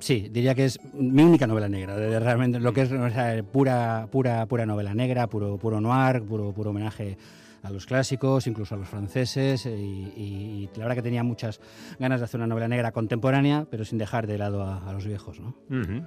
[0.00, 3.40] Sí, diría que es mi única novela negra, de- realmente lo que es o sea,
[3.44, 7.16] pura, pura, pura novela negra, puro, puro noir, puro, puro homenaje
[7.64, 11.60] a los clásicos, incluso a los franceses, y, y- y la verdad que tenía muchas
[11.98, 15.06] ganas de hacer una novela negra contemporánea, pero sin dejar de lado a, a los
[15.06, 15.56] viejos, ¿no?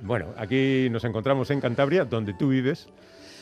[0.03, 2.87] Bueno, aquí nos encontramos en Cantabria, donde tú vives.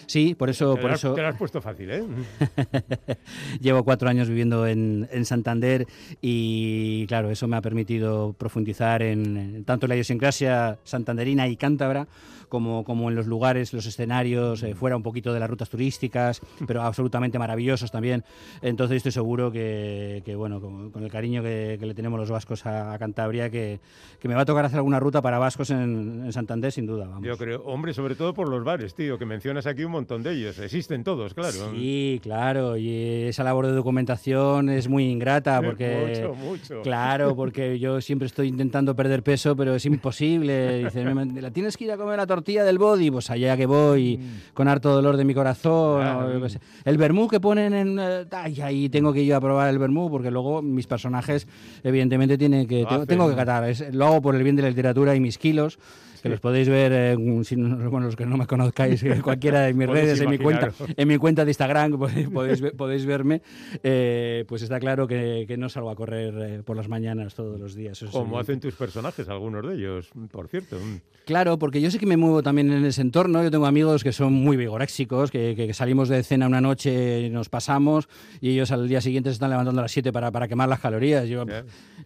[0.07, 2.03] Sí, por eso, Te, por has, eso te lo has puesto fácil, ¿eh?
[3.59, 5.87] Llevo cuatro años viviendo en, en Santander
[6.21, 12.07] y, claro, eso me ha permitido profundizar en, en tanto la idiosincrasia santanderina y cántabra
[12.47, 16.41] como, como en los lugares, los escenarios, eh, fuera un poquito de las rutas turísticas,
[16.67, 18.23] pero absolutamente maravillosos también.
[18.61, 22.29] Entonces estoy seguro que, que, bueno, con, con el cariño que, que le tenemos los
[22.29, 23.79] vascos a, a Cantabria, que,
[24.19, 27.07] que me va a tocar hacer alguna ruta para vascos en, en Santander, sin duda.
[27.07, 27.25] Vamos.
[27.25, 30.33] Yo creo, hombre, sobre todo por los bares, tío, que mencionas aquí un montón de
[30.33, 30.59] ellos.
[30.59, 31.71] Existen todos, claro.
[31.73, 36.25] Sí, claro, y esa labor de documentación es muy ingrata porque...
[36.25, 36.81] Mucho, mucho.
[36.81, 40.77] Claro, porque yo siempre estoy intentando perder peso, pero es imposible.
[40.85, 43.11] Dices, "Me- ¿la tienes que ir a comer la tortilla del body?
[43.11, 44.19] Pues allá que voy,
[44.53, 46.01] con harto dolor de mi corazón.
[46.01, 46.27] Claro.
[46.45, 46.47] o.
[46.85, 47.97] El vermú que ponen en...
[47.99, 51.47] eh, Ay, ahí tengo que ir a probar el vermú, porque luego mis personajes,
[51.83, 53.07] evidentemente, tienen que, Lo tengo, hacen.
[53.07, 53.63] tengo que catar.
[53.69, 55.79] Es- lo hago por el bien de la literatura y mis kilos.
[56.25, 59.61] Que los podéis ver, eh, si no- bueno, los que no me conozcáis, en cualquiera
[59.61, 63.05] de mis redes, en mi cuenta, en mi cuenta de Instagram podéis, podéis, ver- podéis
[63.05, 63.41] verme,
[63.83, 67.59] eh, pues está claro que, que no salgo a correr eh, por las mañanas todos
[67.59, 68.03] los días.
[68.11, 70.77] Como hacen tus personajes, algunos de ellos, por cierto.
[71.25, 73.43] Claro, porque yo sé que me muevo también en ese entorno.
[73.43, 77.49] Yo tengo amigos que son muy vigoréxicos, que, que salimos de cena una noche, nos
[77.49, 78.07] pasamos
[78.41, 80.79] y ellos al día siguiente se están levantando a las 7 para, para quemar las
[80.79, 81.27] calorías.
[81.27, 81.45] Yo,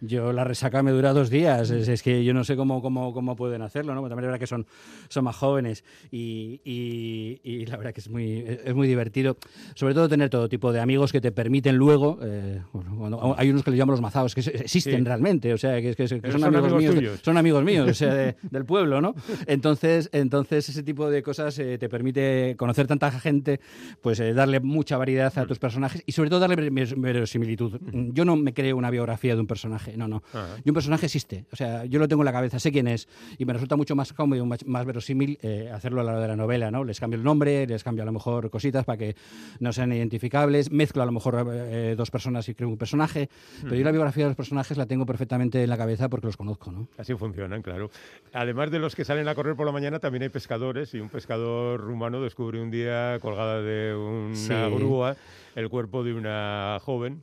[0.00, 1.70] yo la resaca me dura dos días.
[1.70, 4.00] Es, es que yo no sé cómo, cómo, cómo pueden hacerlo, ¿no?
[4.10, 4.66] También es verdad que son,
[5.08, 9.36] son más jóvenes y, y- y la verdad que es muy, es muy divertido.
[9.74, 13.62] Sobre todo tener todo tipo de amigos que te permiten luego, eh, bueno, hay unos
[13.64, 15.04] que les llamo los mazaos, que existen Sí.
[15.04, 17.20] realmente, o sea, que, que- que son, son amigos, amigos míos, tuyos.
[17.22, 19.14] son amigos míos, o sea, de- del pueblo, ¿no?
[19.46, 23.60] Entonces, entonces ese tipo de cosas eh, te permite conocer tanta gente,
[24.00, 27.78] pues eh, darle mucha variedad a tus personajes y sobre todo darle ver- ver- verosimilitud.
[28.12, 30.22] Yo no me creo una biografía de un personaje, no, no.
[30.32, 30.56] Ajá.
[30.64, 33.08] Y un personaje existe, o sea, yo lo tengo en la cabeza, sé quién es
[33.38, 36.20] y me resulta mucho más cómodo y más, más verosímil eh, hacerlo a la hora
[36.22, 36.84] de la novela, ¿no?
[36.84, 39.16] Les cambio el nombre, les cambio a lo mejor cositas para que
[39.60, 43.28] no sean identificables, mezclo a lo mejor eh, dos personas y creo un personaje,
[43.62, 46.36] pero yo la biografía de los personajes la tengo perfectamente en la cabeza porque los
[46.36, 46.88] conozco, ¿no?
[46.98, 47.90] Así funcionan, claro.
[48.32, 51.08] Además de los que salen a correr por la mañana, también hay pescadores y un
[51.08, 54.52] pescador rumano descubre un día colgada de una Sí.
[54.76, 55.16] grúa
[55.54, 57.22] el cuerpo de una joven.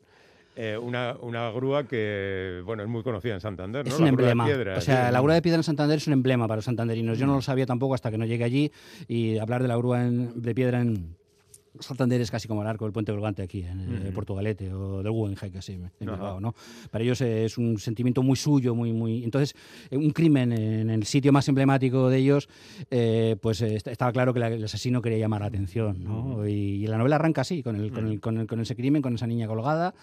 [0.58, 3.94] Eh, una, una grúa que, bueno, es muy conocida en Santander, ¿no?
[3.94, 4.46] Es La un grúa de emblema.
[4.46, 5.14] piedra, o sea, sí.
[5.14, 7.18] la grúa de piedra en Santander es un emblema para los santanderinos.
[7.20, 8.72] Yo no lo sabía tampoco hasta que no llegué allí
[9.08, 11.17] y hablar de la grúa en- de piedra en
[11.80, 15.12] Santander es casi como el arco del puente colgante aquí en eh, Portugalete o del
[15.12, 15.92] Guggenheim, casi en.
[16.00, 16.56] Bilbao, ¿no?
[16.92, 19.24] Para ellos eh, es un sentimiento muy suyo, muy, muy...
[19.24, 19.56] Entonces,
[19.90, 22.50] eh, un crimen en el sitio más emblemático de ellos,
[22.92, 26.48] eh, pues est- estaba claro que el asesino quería llamar la atención, ¿no?
[26.48, 26.52] Y,
[26.84, 29.16] y la novela arranca así, con, el, con, el- con, el- con ese crimen, con
[29.16, 29.94] esa niña colgada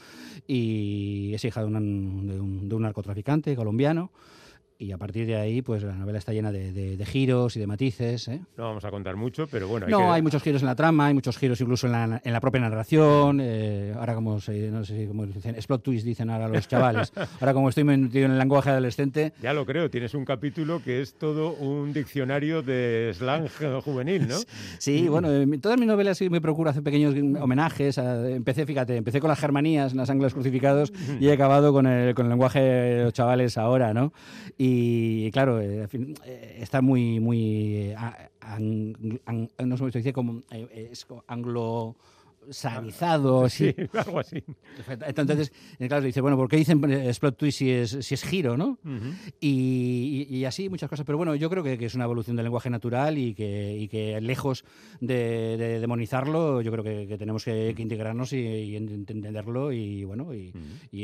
[0.46, 4.10] y es hija de un, de un, de un narcotraficante colombiano.
[4.76, 7.60] Y a partir de ahí, pues la novela está llena de, de- de giros y
[7.60, 8.26] de matices.
[8.26, 8.40] ¿eh?
[8.56, 10.74] No vamos a contar mucho, pero bueno, hay no, que- hay muchos giros en la
[10.74, 13.38] trama, hay muchos giros incluso en la, en la propia narración.
[13.40, 17.12] eh, ahora como se, no sé si cómo dicen, explot twist dicen ahora los chavales.
[17.40, 21.00] Ahora como estoy metido en el lenguaje adolescente, Ya lo creo, tienes un capítulo que
[21.02, 23.48] es todo un diccionario de slang
[23.84, 24.36] juvenil, ¿no?
[24.78, 27.96] Sí, bueno, en todas mis novelas sí me procuro hacer pequeños homenajes.
[27.98, 32.14] a- empecé, fíjate, empecé con las germanías, las ángeles crucificados, y he acabado con el,
[32.16, 34.12] con el lenguaje de los chavales ahora, ¿no?
[34.58, 34.63] Y
[35.32, 35.86] claro, eh,
[36.24, 37.76] eh, está muy, muy.
[37.90, 40.42] eh, a- ang- ang- no sé cómo se dice, como.
[40.50, 41.96] eh, es anglo
[42.50, 43.74] sanizado, sí.
[43.76, 44.42] Sí, algo así.
[45.06, 48.22] Entonces, eh, claro, dice, bueno, ¿por qué dicen eh, explot twist si es, si es
[48.24, 48.78] giro, no?
[49.40, 51.04] y, y- y así muchas cosas.
[51.06, 53.88] Pero bueno, yo creo que, que es una evolución del lenguaje natural y que, y
[53.88, 54.64] que lejos
[55.00, 59.72] de, de demonizarlo, yo creo que, que tenemos que, que integrarnos y, y ent- entenderlo
[59.72, 60.52] y bueno, y,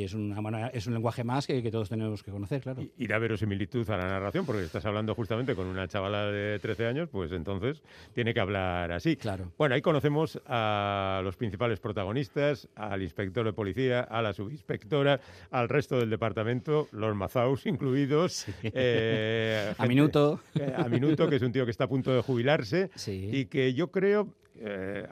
[0.02, 2.82] es, una manera- es un lenguaje más que, que todos tenemos que conocer, claro.
[2.98, 6.86] Y da verosimilitud a la narración, porque estás hablando justamente con una chavala de 13
[6.86, 7.82] años, pues entonces
[8.14, 9.16] tiene que hablar así.
[9.16, 9.52] Claro.
[9.58, 15.68] Bueno, ahí conocemos a los principales protagonistas, al inspector de policía, a la subinspectora, al
[15.68, 18.46] resto del departamento, los mazaus incluidos.
[18.62, 20.40] eh, A Minuto.
[20.54, 23.30] eh, a Minuto, que es un tío que está a punto de jubilarse Sí.
[23.32, 25.06] y que yo creo, eh,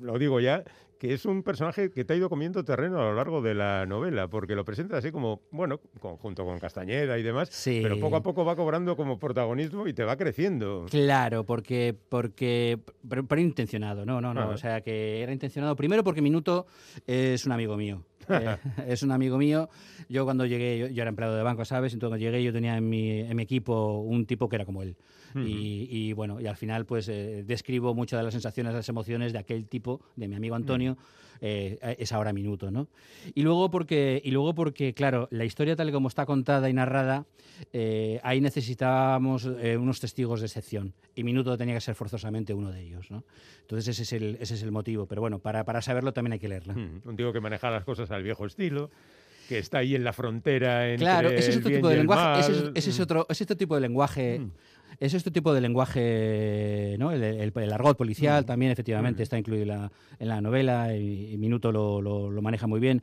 [0.00, 0.64] lo digo ya,
[1.00, 3.86] que es un personaje que te ha ido comiendo terreno a lo largo de la
[3.86, 8.22] novela, porque lo presenta así como, bueno, junto con Castañeda y demás, pero poco a
[8.22, 10.84] poco va cobrando como protagonismo y te va creciendo.
[10.90, 16.20] Claro, porque, porque pero, intencionado, no, no, no, o sea que era intencionado primero porque
[16.20, 16.66] Minuto
[17.06, 18.04] es un amigo mío.
[18.30, 19.68] Eh, es un amigo mío.
[20.08, 21.92] Yo cuando llegué, yo, era empleado de banco, ¿sabes?
[21.92, 24.82] Entonces cuando llegué yo tenía en mi, en mi equipo un tipo que era como
[24.82, 24.96] él.
[25.34, 29.38] y, bueno, y al final pues eh, describo muchas de las sensaciones, las emociones de
[29.38, 30.96] aquel tipo, de mi amigo Antonio,
[31.40, 32.88] eh, es ahora minuto, ¿no?
[33.34, 36.72] Y luego porque, y luego porque claro, la historia tal y como está contada y
[36.72, 37.26] narrada,
[38.22, 40.94] ahí necesitábamos unos testigos de excepción.
[41.14, 43.24] Y minuto tenía que ser forzosamente uno de ellos, ¿no?
[43.62, 45.06] Entonces ese es el, ese es el motivo.
[45.06, 46.74] Pero bueno, para, para saberlo también hay que leerla.
[46.74, 48.90] Un tipo que maneja las cosas al viejo estilo
[49.50, 52.90] que está ahí en la frontera entre Claro, ese es otro tipo de lenguaje, ese
[52.90, 54.40] es, otro, es tipo de lenguaje,
[55.00, 57.10] es este tipo de lenguaje, ¿no?
[57.10, 61.72] El, el, argot policial también efectivamente está incluido en la, en la novela y, Minuto
[61.72, 63.02] lo, lo, lo maneja muy bien.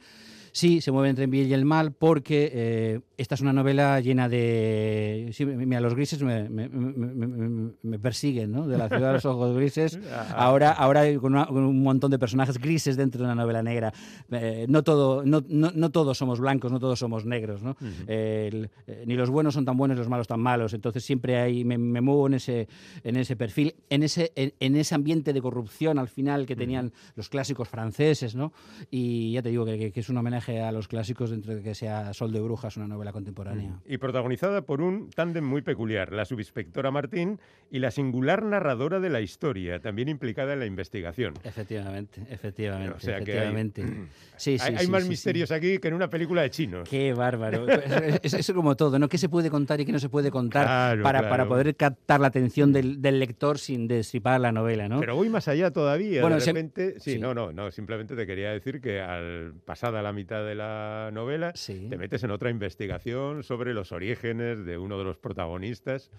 [0.58, 4.00] Sí, se mueve entre el bien y el mal porque eh, esta es una novela
[4.00, 5.30] llena de...
[5.32, 8.68] Sí, mira, los grises me, me, persiguen, ¿no?
[8.68, 10.00] De la ciudad de los ojos grises.
[10.18, 10.46] Ah.
[10.46, 13.94] Ahora, ahora hay con, un montón de personajes grises dentro de una novela negra.
[14.32, 17.76] Eh, no, todo, no, no, todos somos blancos, no todos somos negros, ¿no?
[18.08, 18.68] Eh,
[19.06, 20.74] ni los buenos son tan buenos los malos tan malos.
[20.74, 22.68] Entonces siempre hay, me, muevo en ese,
[23.04, 27.30] en ese perfil, en ese, en, ese ambiente de corrupción al final que tenían los
[27.30, 28.54] clásicos franceses, ¿no?
[28.90, 31.76] Y ya te digo que, que es un homenaje a los clásicos dentro de que
[31.76, 33.70] sea Sol de Brujas, una novela contemporánea.
[33.70, 33.82] Mm.
[33.86, 39.10] Y protagonizada por un tándem muy peculiar, la subinspectora Martín y la singular narradora de
[39.10, 41.34] la historia, también implicada en la investigación.
[41.44, 42.96] Efectivamente, efectivamente.
[42.96, 43.82] O sea efectivamente.
[43.82, 44.08] Que hay,
[44.38, 46.88] sí, sí, hay, más misterios aquí que en una película de chinos.
[46.90, 47.68] Qué bárbaro.
[48.24, 49.10] es, eso como todo, ¿no?
[49.10, 52.28] ¿Qué se puede contar y qué no se puede contar para, para, poder captar la
[52.28, 55.00] atención del, del, lector sin destripar la novela, ¿no?
[55.00, 56.22] Pero voy más allá todavía.
[56.22, 60.14] Bueno, de repente, sí, no, no, no, simplemente te quería decir que al pasada la
[60.14, 61.54] mitad de la novela,
[61.90, 66.12] te metes en otra investigación sobre los orígenes de uno de los protagonistas.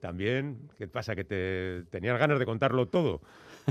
[0.00, 1.14] También, ¿qué pasa?
[1.14, 3.20] Que te tenías ganas de contarlo todo.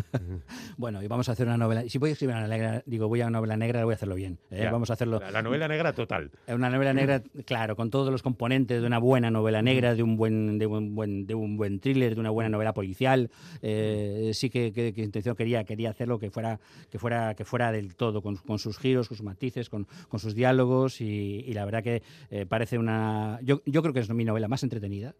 [0.78, 1.84] bueno, y vamos a hacer una novela.
[1.88, 3.96] Si voy a escribir una novela negra, digo, voy a una novela negra, voy a
[3.96, 4.40] hacerlo bien.
[4.52, 4.68] ¿eh?
[4.72, 5.20] Vamos a hacerlo.
[5.32, 6.32] La, novela negra total.
[6.48, 10.18] Una novela negra, claro, con todos los componentes de una buena novela negra, de un
[10.18, 13.30] buen, de un buen, de un buen thriller, de una buena novela policial.
[13.62, 17.96] Eh, sí que, que, intención quería, quería hacerlo que fuera, que fuera, que fuera del
[17.96, 21.02] todo, con, sus giros, con sus matices, con, sus diálogos.
[21.02, 23.40] Y, la verdad que eh, parece una.
[23.42, 25.16] Yo, yo creo que es mi novela más entretenida.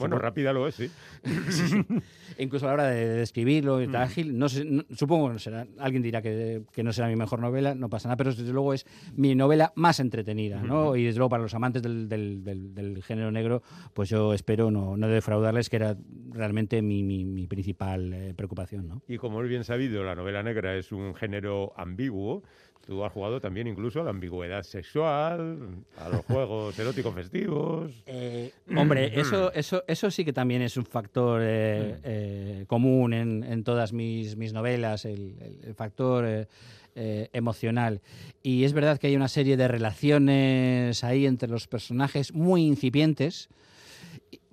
[0.00, 0.90] Bueno, rápida lo es, sí.
[2.38, 3.96] Incluso a la hora de describirlo y mm.
[3.96, 7.74] ágil, no, sé, supongo que no será, alguien dirá que, no será mi mejor novela,
[7.74, 10.96] no pasa nada, pero desde luego es mi novela más entretenida, ¿no?
[10.96, 13.62] Y desde luego para los amantes del, género negro,
[13.94, 15.96] pues yo espero no, no defraudarles, que era
[16.30, 19.02] realmente mi, principal eh, preocupación, ¿no?
[19.08, 22.42] Y como es bien sabido, la novela negra es un género ambiguo,
[22.86, 27.90] Tú has jugado también incluso a la ambigüedad sexual, a los juegos eróticos festivos.
[28.12, 32.00] Eh, hombre, eso, eso, eso sí que también es un factor eh, mm.
[32.04, 35.34] eh, común en, todas mis, mis novelas, el,
[35.76, 36.48] factor
[36.94, 38.00] emocional.
[38.42, 43.48] Y es verdad que hay una serie de relaciones ahí entre los personajes muy incipientes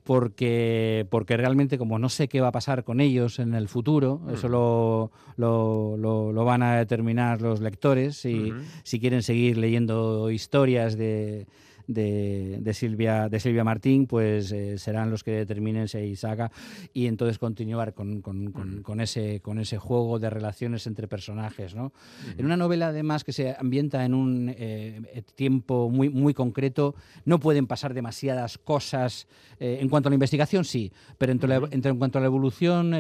[0.07, 4.21] porque, porque realmente como no sé qué va a pasar con ellos en el futuro,
[4.31, 10.97] eso lo, lo, lo, van a determinar los lectores si, si quieren seguir leyendo historias
[10.97, 11.45] de,
[11.87, 16.51] de, Silvia, de Silvia Martín, pues eh, serán los que determinen si hay saga
[16.93, 21.73] y entonces continuar con, con, ese, con ese juego de relaciones entre personajes.
[21.75, 21.93] ¿no?
[22.37, 26.95] En una novela, además, que se ambienta en un eh, tiempo muy, muy concreto,
[27.25, 29.27] no pueden pasar demasiadas cosas.
[29.59, 31.39] Eh, en cuanto a la investigación, sí, pero en,
[31.71, 32.93] en cuanto a la evolución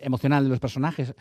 [0.00, 1.14] emocional de los personajes,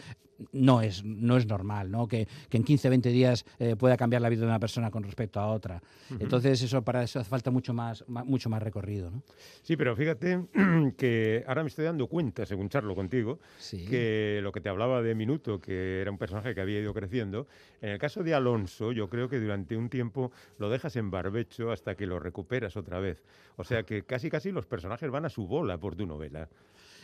[0.52, 2.08] no es, no es normal, ¿no?
[2.08, 5.04] Que, que en 15, 20 días eh, pueda cambiar la vida de una persona con
[5.04, 5.82] respecto a otra.
[6.20, 9.12] Entonces, eso para eso hace falta mucho más, mucho más recorrido.
[9.12, 9.24] ¿no?
[9.62, 10.46] Sí, pero fíjate
[10.98, 15.16] que ahora me estoy dando cuenta, según charlo contigo, que lo que te hablaba de
[15.16, 17.48] Minuto, que era un personaje que había ido creciendo,
[17.82, 21.72] en el caso de Alonso, yo creo que durante un tiempo lo dejas en barbecho
[21.72, 23.24] hasta que lo recuperas otra vez.
[23.56, 26.50] O sea que casi casi los personajes van a su bola por tu novela.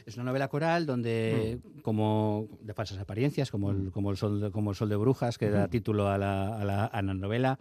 [0.05, 1.81] Es una novela coral donde, mm.
[1.81, 3.91] como de falsas apariencias, como el, mm.
[3.91, 6.65] como el, sol, de, como el sol de brujas, que da título a la, a,
[6.65, 7.59] la, a la, novela,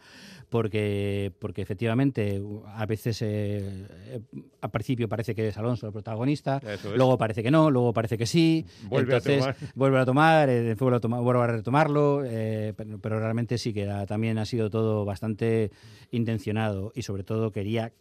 [0.49, 4.21] porque, porque efectivamente a veces eh, eh,
[4.61, 6.61] al principio parece que es Alonso el protagonista,
[6.95, 9.73] luego parece que no, luego parece que sí, vuelve entonces a tomar.
[9.75, 14.71] vuelve a tomar, eh, vuelve a retomarlo, pero, pero, realmente sí que también ha sido
[14.71, 15.71] todo bastante
[16.11, 17.93] intencionado y sobre todo quería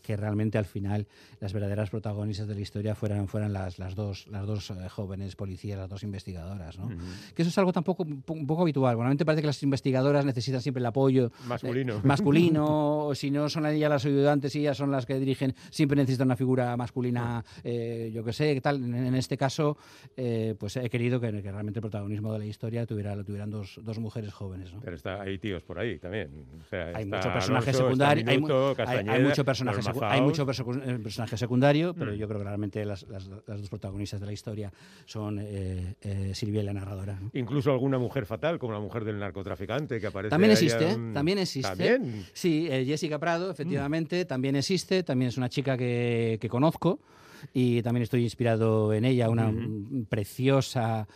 [0.00, 1.06] que realmente al final
[1.40, 5.36] las verdaderas protagonistas de la historia fueran, fueran las, las dos, las dos eh, jóvenes
[5.36, 6.78] policías, las dos investigadoras.
[6.78, 6.88] ¿no?
[7.34, 8.94] Que eso es algo tampoco un poco habitual.
[8.94, 11.96] Normalmente parece que las investigadoras necesitan siempre el apoyo masculino.
[11.96, 15.54] Eh, masculino, o si no son ellas las ayudantes y ellas son las que dirigen,
[15.70, 18.82] siempre necesitan una figura masculina, eh, yo qué sé, tal.
[18.82, 19.76] En, este caso,
[20.58, 23.98] pues he querido que, realmente el protagonismo de la historia tuviera, lo tuvieran dos, dos
[23.98, 24.72] mujeres jóvenes.
[24.72, 24.80] ¿no?
[24.80, 26.30] Pero está, hay tíos por ahí también.
[26.94, 28.36] hay mucho personaje secundario, hay,
[29.08, 32.14] hay, mucho personaje hay mucho eh, personaje secundario, pero mm.
[32.14, 34.72] yo creo que realmente las, dos protagonistas de la historia
[35.04, 37.18] son eh, eh, Silvia y la narradora.
[37.32, 40.30] Incluso alguna mujer fatal, como la mujer del narcotraficante que aparece.
[40.30, 42.00] También existe, también existe.
[42.32, 44.26] Sí, Jessica Prado, efectivamente, mm.
[44.28, 45.02] también existe.
[45.02, 47.00] También es una chica que, conozco
[47.54, 49.52] y también estoy inspirado en ella, una
[50.08, 51.08] preciosa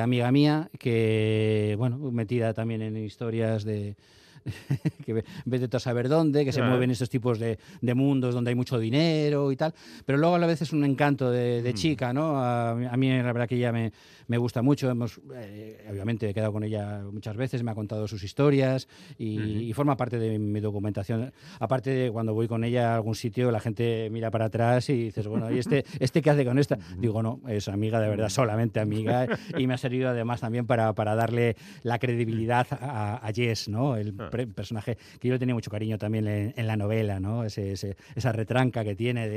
[0.00, 3.96] amiga mía que, bueno, metida también en historias de,
[5.04, 8.54] que vete a saber dónde, que se mueven estos tipos de, de, mundos donde hay
[8.54, 9.74] mucho dinero y tal,
[10.04, 11.74] pero luego a la vez es un encanto de, mm.
[11.74, 12.42] chica, ¿no?
[12.42, 13.92] A, mí la verdad que ella me,
[14.26, 18.06] me gusta mucho, hemos, eh, obviamente he quedado con ella muchas veces, me ha contado
[18.08, 18.88] sus historias
[19.18, 21.32] y, forma parte de mi documentación.
[21.58, 25.04] Aparte de cuando voy con ella a algún sitio, la gente mira para atrás y
[25.04, 26.78] dices, bueno, ¿y este, este qué hace con esta?
[26.98, 29.26] Digo, no, es amiga de verdad, solamente amiga,
[29.58, 33.96] y me ha servido además también para, para darle la credibilidad a, a Jess, ¿no?
[33.96, 37.44] El, personaje que yo le tenía mucho cariño también en, la novela, ¿no?
[37.44, 39.28] esa retranca que tiene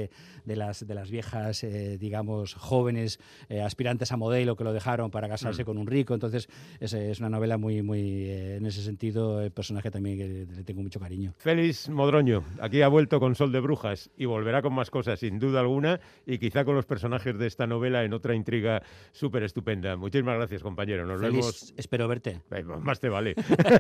[0.46, 3.20] de, las, de las viejas, eh, digamos, jóvenes
[3.50, 5.66] eh, aspirantes a modelo que lo dejaron para casarse mm.
[5.66, 6.14] con un rico.
[6.14, 6.48] Entonces,
[6.80, 10.64] es, es una novela muy, muy, eh, en ese sentido, el personaje también que le
[10.64, 11.34] tengo mucho cariño.
[11.38, 15.40] Félix Modroño, aquí ha vuelto con Sol de Brujas y volverá con más cosas, sin
[15.40, 18.82] duda alguna, y quizá con los personajes de esta novela en otra intriga
[19.12, 19.96] súper estupenda.
[19.96, 21.06] Muchísimas gracias, compañero.
[21.06, 21.74] Nos vemos.
[21.78, 22.42] Espero verte.
[22.82, 23.36] Más te vale.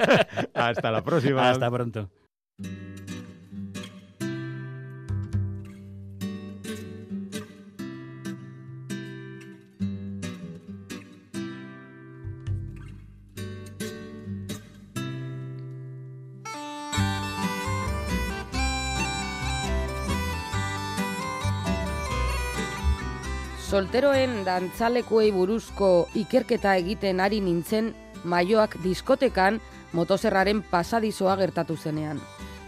[0.53, 1.49] Hasta la próxima.
[1.49, 2.09] Hasta pronto.
[23.73, 25.87] Solteroen dantzalekuei buruzko
[26.21, 27.87] ikerketa egiten ari nintzen
[28.21, 29.57] maioak diskotekan
[29.93, 32.21] motoserraren pasadizoa gertatu zenean.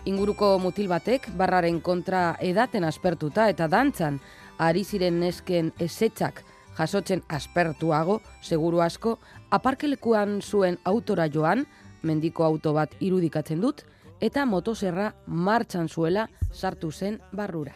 [0.05, 4.19] Inguruko mutil batek barraren kontra edaten aspertuta eta dantzan
[4.61, 6.43] ari ziren nesken esetzak
[6.77, 9.17] jasotzen aspertuago, seguru asko,
[9.49, 11.65] aparkelekuan zuen autora joan,
[12.03, 13.85] mendiko auto bat irudikatzen dut,
[14.21, 17.73] eta motoserra martxan zuela sartu zen barrura.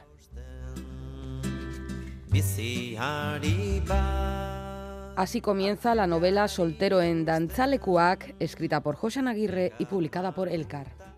[5.20, 11.09] Así comienza la novela Soltero en Dantzalekuak, escrita por José Aguirre y publicada por Elcar.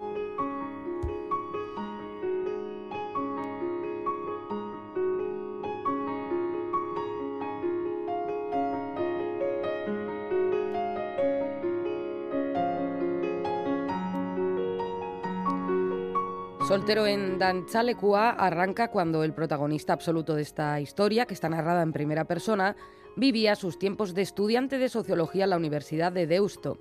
[16.72, 21.92] Soltero en Dantzalekua arranca cuando el protagonista absoluto de esta historia, que está narrada en
[21.92, 22.78] primera persona,
[23.18, 26.78] vivía sus tiempos de estudiante de sociología en la Universidad de Deusto.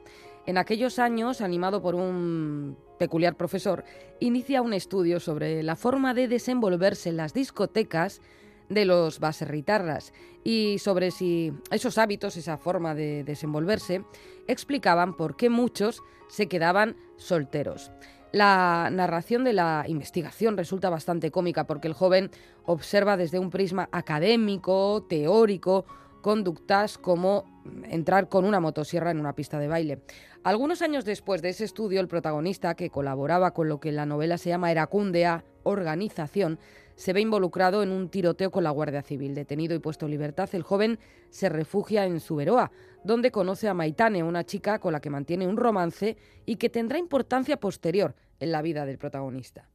[0.47, 3.83] En aquellos años, animado por un peculiar profesor,
[4.21, 8.21] inicia un estudio sobre la forma de desenvolverse en las discotecas
[8.69, 10.13] de los baserritarras
[10.45, 14.05] y sobre si esos hábitos, esa forma de desenvolverse,
[14.47, 17.91] explicaban por qué muchos se quedaban solteros.
[18.33, 22.31] La narración de la investigación resulta bastante cómica porque el joven
[22.65, 25.85] observa desde un prisma académico, teórico,
[26.23, 27.45] conductas como
[27.85, 30.03] entrar con una motosierra en una pista de baile.
[30.45, 34.07] Algunos años después de ese estudio, el protagonista, que colaboraba con lo que en la
[34.07, 36.59] novela se llama Eracundea Organización,
[37.01, 39.35] se ve involucrado en un tiroteo con la Guardia Civil.
[39.35, 40.99] Detenido y puesto en libertad, el joven
[41.31, 42.73] se refugia en Suberoa,
[43.05, 46.99] donde conoce a Maitane, una chica con la que mantiene un romance y que tendrá
[46.99, 49.67] importancia posterior en la vida del protagonista.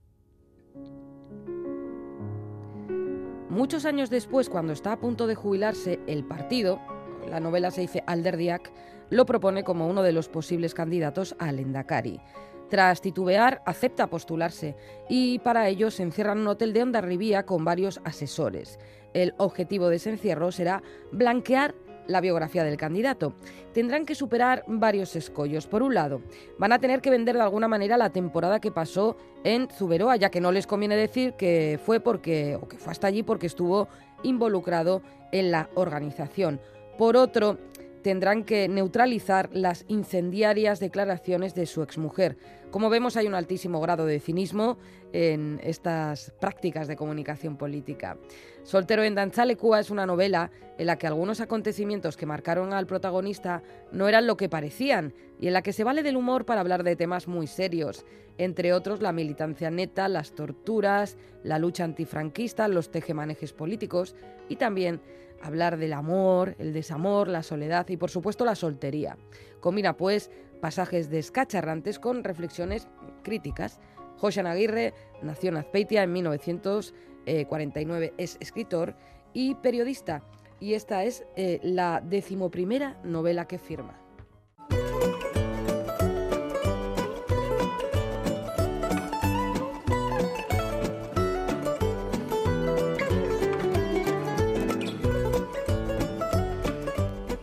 [3.49, 6.79] Muchos años después, cuando está a punto de jubilarse, el partido,
[7.27, 8.71] la novela se dice Alderdiak,
[9.09, 12.21] lo propone como uno de los posibles candidatos al Endacari.
[12.69, 14.75] Tras titubear, acepta postularse
[15.07, 18.79] y para ello se encierra en un hotel de Ondarribía con varios asesores.
[19.13, 21.75] El objetivo de ese encierro será blanquear
[22.07, 23.33] la biografía del candidato.
[23.73, 25.67] Tendrán que superar varios escollos.
[25.67, 26.21] Por un lado,
[26.57, 30.29] van a tener que vender de alguna manera la temporada que pasó en Zuberoa, ya
[30.29, 33.87] que no les conviene decir que fue porque o que fue hasta allí porque estuvo
[34.23, 35.01] involucrado
[35.31, 36.59] en la organización.
[36.97, 37.57] Por otro,
[38.05, 42.37] tendrán que neutralizar las incendiarias declaraciones de su exmujer.
[42.69, 44.77] Como vemos, hay un altísimo grado de cinismo
[45.11, 48.15] en estas prácticas de comunicación política.
[48.61, 53.63] Soltero en Danzalecua es una novela en la que algunos acontecimientos que marcaron al protagonista
[53.91, 56.83] no eran lo que parecían y en la que se vale del humor para hablar
[56.83, 58.05] de temas muy serios,
[58.37, 64.15] entre otros la militancia neta, las torturas, la lucha antifranquista, los tejemanejes políticos
[64.47, 65.01] y también
[65.41, 69.17] hablar del amor, el desamor, la soledad y por supuesto la soltería.
[69.59, 70.31] Combina pues
[70.61, 72.87] pasajes descacharrantes con reflexiones
[73.23, 73.81] críticas.
[74.17, 78.95] José Aguirre nació en Azpeitia en 1949, es escritor
[79.33, 80.23] y periodista
[80.59, 84.04] y esta es eh, la decimoprimera novela que firma.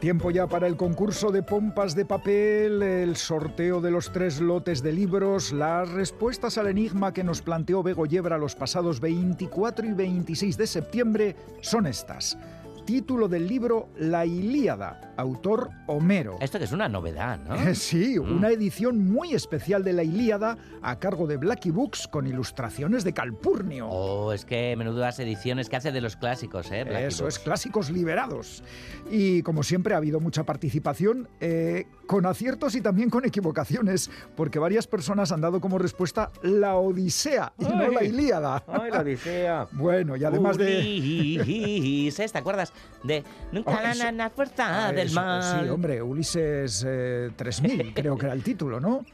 [0.03, 4.82] Tiempo ya para el concurso de pompas de papel, el sorteo de los tres lotes
[4.82, 9.92] de libros, las respuestas al enigma que nos planteó Bego Yebra los pasados 24 y
[9.92, 12.36] 26 de septiembre son estas.
[12.85, 16.37] Título del libro La Ilíada, autor Homero.
[16.41, 17.55] Esto que es una novedad, ¿no?
[17.74, 18.37] Sí, Mm.
[18.39, 23.12] una edición muy especial de La Ilíada a cargo de Blacky Books con ilustraciones de
[23.12, 23.89] Calpurnio.
[23.89, 26.83] Oh, es que menudas ediciones que hace de los clásicos, ¿eh?
[26.85, 27.37] Blackie Eso Books.
[27.37, 28.64] es, clásicos liberados.
[29.11, 34.59] Y como siempre ha habido mucha participación, eh, con aciertos y también con equivocaciones, porque
[34.59, 38.64] varias personas han dado como respuesta la Odisea y no la Ilíada.
[38.66, 39.68] ¡Ay, la Odisea!
[39.72, 42.12] Bueno, y además de...
[42.33, 42.72] ¿te acuerdas
[43.03, 45.43] de Nunca Oh, la, la fuerza Ah, del eso, mal?
[45.64, 49.05] Sí, hombre, Ulises eh, 3000, creo que era el título, ¿no?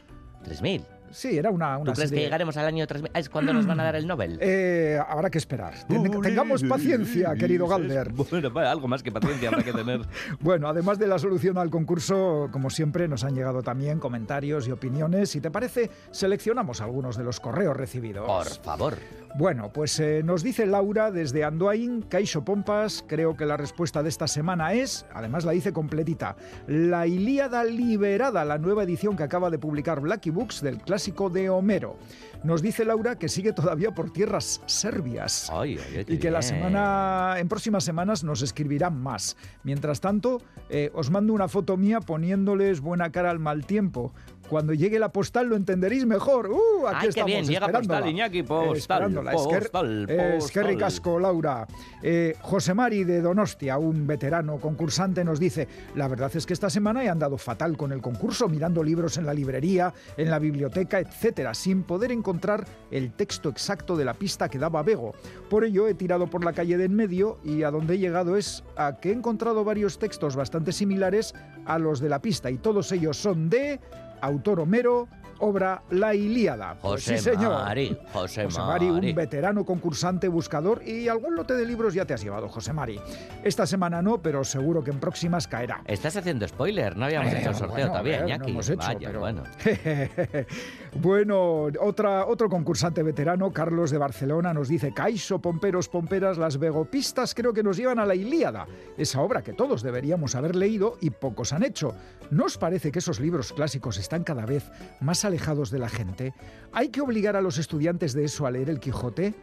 [0.45, 0.85] 3000.
[1.11, 3.11] Sí, era una, ¿Tú una crees que llegaremos al año 3000?
[3.15, 4.39] Ah, ¿Es cuando nos van a dar el Nobel?
[4.41, 5.75] Eh, habrá que esperar.
[5.89, 8.11] Ten- Tengamos paciencia, querido Galder.
[8.13, 10.01] Bueno, vale, algo más que paciencia habrá que tener.
[10.41, 14.71] Bueno, además de la solución al concurso, como siempre, nos han llegado también comentarios y
[14.71, 15.31] opiniones.
[15.31, 18.27] Si te parece, seleccionamos algunos de los correos recibidos.
[18.27, 18.95] Por favor.
[19.35, 24.09] Bueno, pues eh, nos dice Laura desde Andoain, Caixo Pompas, creo que la respuesta de
[24.09, 26.35] esta semana es, además la dice completita,
[26.67, 30.98] La Ilíada Liberada, la nueva edición que acaba de publicar Blacky Books del clásico
[31.31, 31.97] de Homero.
[32.45, 35.51] Nos dice Laura que sigue todavía por tierras serbias.
[35.53, 39.37] Ay, ay, ay, qué Y que la semana, en próximas semanas nos escribirán más.
[39.65, 44.13] Mientras tanto, eh, os mando una foto mía poniéndoles buena cara al mal tiempo.
[44.49, 46.51] Cuando llegue la postal lo entenderéis mejor.
[46.51, 46.87] ¡Uh!
[46.89, 50.65] Aquí Ay, qué estamos, bien, llega postal, Iñaki, postal, que- postal, es que postal.
[50.67, 51.67] ricasco, Laura.
[52.03, 56.69] Eh, José Mari de Donostia, un veterano concursante, nos dice: La verdad es que esta
[56.71, 60.99] semana he andado fatal con el concurso, mirando libros en la librería, en la biblioteca,
[60.99, 65.13] etcétera, sin poder encontrar el texto exacto de la pista que daba Bego.
[65.49, 68.37] Por ello he tirado por la calle de en medio y a donde he llegado
[68.39, 71.35] es a que he encontrado varios textos bastante similares
[71.67, 73.79] a los de la pista y todos ellos son de
[74.21, 75.09] autor Homero,
[75.41, 76.77] obra La Ilíada.
[76.81, 77.53] Pues José sí, señor.
[77.65, 79.11] Mari, José, José Mari, Mari.
[79.11, 83.01] un veterano concursante buscador y algún lote de libros ya te has llevado, José Mari.
[83.45, 85.81] Esta semana no, pero seguro que en próximas caerá.
[85.87, 88.43] Estás haciendo spoiler, no habíamos Eh, hecho el sorteo bueno, todavía, ver, Iñaki.
[88.43, 89.43] no hemos hecho, Vaya, pero- bueno.
[90.95, 97.35] bueno, otra, otro concursante veterano, Carlos de Barcelona, nos dice, Caixo, pomperos, pomperas, las vegopistas
[97.35, 98.67] creo que nos llevan a la Ilíada,
[98.97, 101.95] esa obra que todos deberíamos haber leído y pocos han hecho.
[102.31, 104.71] ¿No os parece que esos libros clásicos están cada vez
[105.01, 106.35] más alejados de la gente?
[106.73, 109.35] ¿Hay que obligar a los estudiantes de eso a leer el Quijote?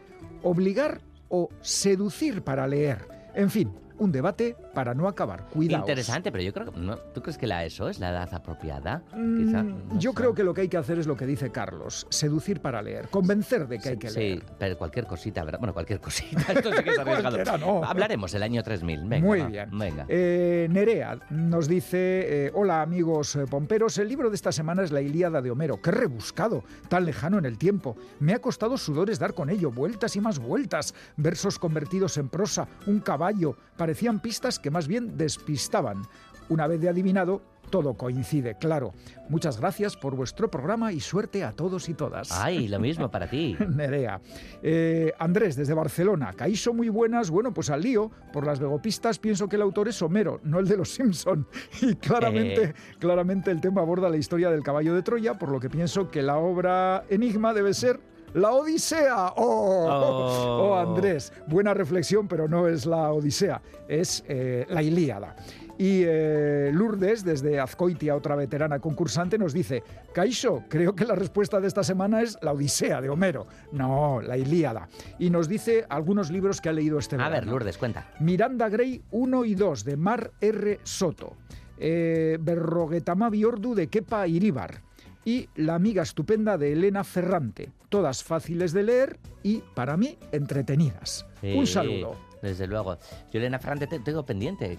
[0.42, 3.08] ¿Obligar o seducir para leer?
[3.34, 5.44] En fin, un debate para no acabar.
[5.48, 5.82] Cuidado.
[5.82, 6.80] Interesante, pero yo creo que...
[6.80, 9.02] no, ¿Tú crees que la ESO es la edad apropiada?
[9.14, 10.16] Mm, Quizá, no yo sé.
[10.16, 13.08] creo que lo que hay que hacer es lo que dice Carlos, seducir para leer,
[13.08, 14.44] convencer de que hay que Sí, leer.
[14.58, 15.58] pero cualquier cosita, ¿verdad?
[15.58, 16.40] Bueno, cualquier cosita.
[16.52, 17.58] Esto sí que es arriesgado.
[17.58, 17.84] No.
[17.84, 19.04] Hablaremos el año 3000.
[19.04, 19.70] Venga, Muy bien.
[19.72, 20.04] Venga.
[20.08, 24.90] Eh, Nerea nos dice, eh, hola amigos eh, pomperos, el libro de esta semana es
[24.92, 25.80] La Ilíada de Homero.
[25.80, 27.96] Qué rebuscado, tan lejano en el tiempo.
[28.20, 32.68] Me ha costado sudores dar con ello, vueltas y más vueltas, versos convertidos en prosa,
[32.86, 33.56] un caballo,
[33.86, 36.02] parecían pistas que más bien despistaban.
[36.48, 38.92] Una vez de adivinado, todo coincide, claro.
[39.28, 42.32] Muchas gracias por vuestro programa y suerte a todos y todas.
[42.32, 43.56] Ay, lo mismo para ti.
[43.76, 44.20] Nerea.
[44.60, 46.32] Eh, Andrés, desde Barcelona.
[46.32, 47.30] Caíso muy buenas.
[47.30, 48.10] Bueno, pues al lío.
[48.32, 51.46] Por las vegopistas pienso que el autor es Homero, no el de los Simpson.
[51.82, 52.74] Y claramente, Eh.
[52.98, 56.22] claramente el tema aborda la historia del caballo de Troya, por lo que pienso que
[56.22, 58.00] la obra Enigma debe ser
[58.36, 59.32] la Odisea.
[59.36, 59.86] ¡Oh!
[59.88, 60.68] Oh.
[60.68, 65.34] Oh, Andrés, buena reflexión, pero no es la Odisea, es eh, la Ilíada.
[65.78, 69.82] Y eh, Lourdes, desde Azcoitia, otra veterana concursante, nos dice,
[70.14, 73.46] Caixo, creo que la respuesta de esta semana es la Odisea de Homero.
[73.72, 74.88] No, la Ilíada.
[75.18, 77.52] Y nos dice algunos libros que ha leído este A ver, verano.
[77.52, 78.08] Lourdes, cuenta.
[78.20, 80.80] Miranda Gray 1 y 2 de Mar R.
[80.82, 81.36] Soto.
[81.78, 84.80] eh, Berrogetamabi Ordu de Kepa Iribar
[85.26, 87.72] y La amiga estupenda de Elena Ferrante.
[87.90, 91.26] Todas fáciles de leer y, para mí, entretenidas.
[91.42, 92.16] Un saludo.
[92.42, 92.98] Desde luego.
[93.32, 94.78] Yo, Elena Ferrante, te- tengo pendiente.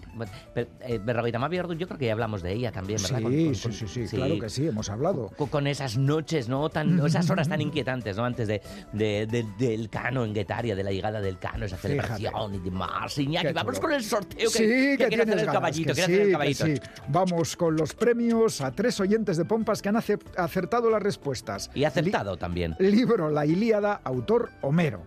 [0.55, 0.99] Eh,
[1.59, 3.17] Ordu, yo creo que ya hablamos de ella también, ¿verdad?
[3.17, 5.29] Sí, Con- con- sí, con- sí, sí, claro que sí, hemos hablado.
[5.37, 6.69] Con, con esas noches, ¿no?
[6.69, 8.25] Tan, esas horas tan inquietantes, ¿no?
[8.25, 8.61] Antes de,
[8.93, 13.17] de- de- del Cano en Guetaria, de la llegada del Cano, esa celebración y demás.
[13.17, 14.49] Iñaki, vamos con el sorteo.
[14.51, 16.65] Que, sí, que que, quiere hacer el ganas, caballito, que sí, hacer el que caballito.
[16.65, 16.73] sí.
[17.07, 21.71] Vamos con los premios a tres oyentes de Pompas que han ace- acertado las respuestas.
[21.73, 22.75] Y aceptado también.
[22.79, 25.03] Li- libro La Ilíada, autor Homero.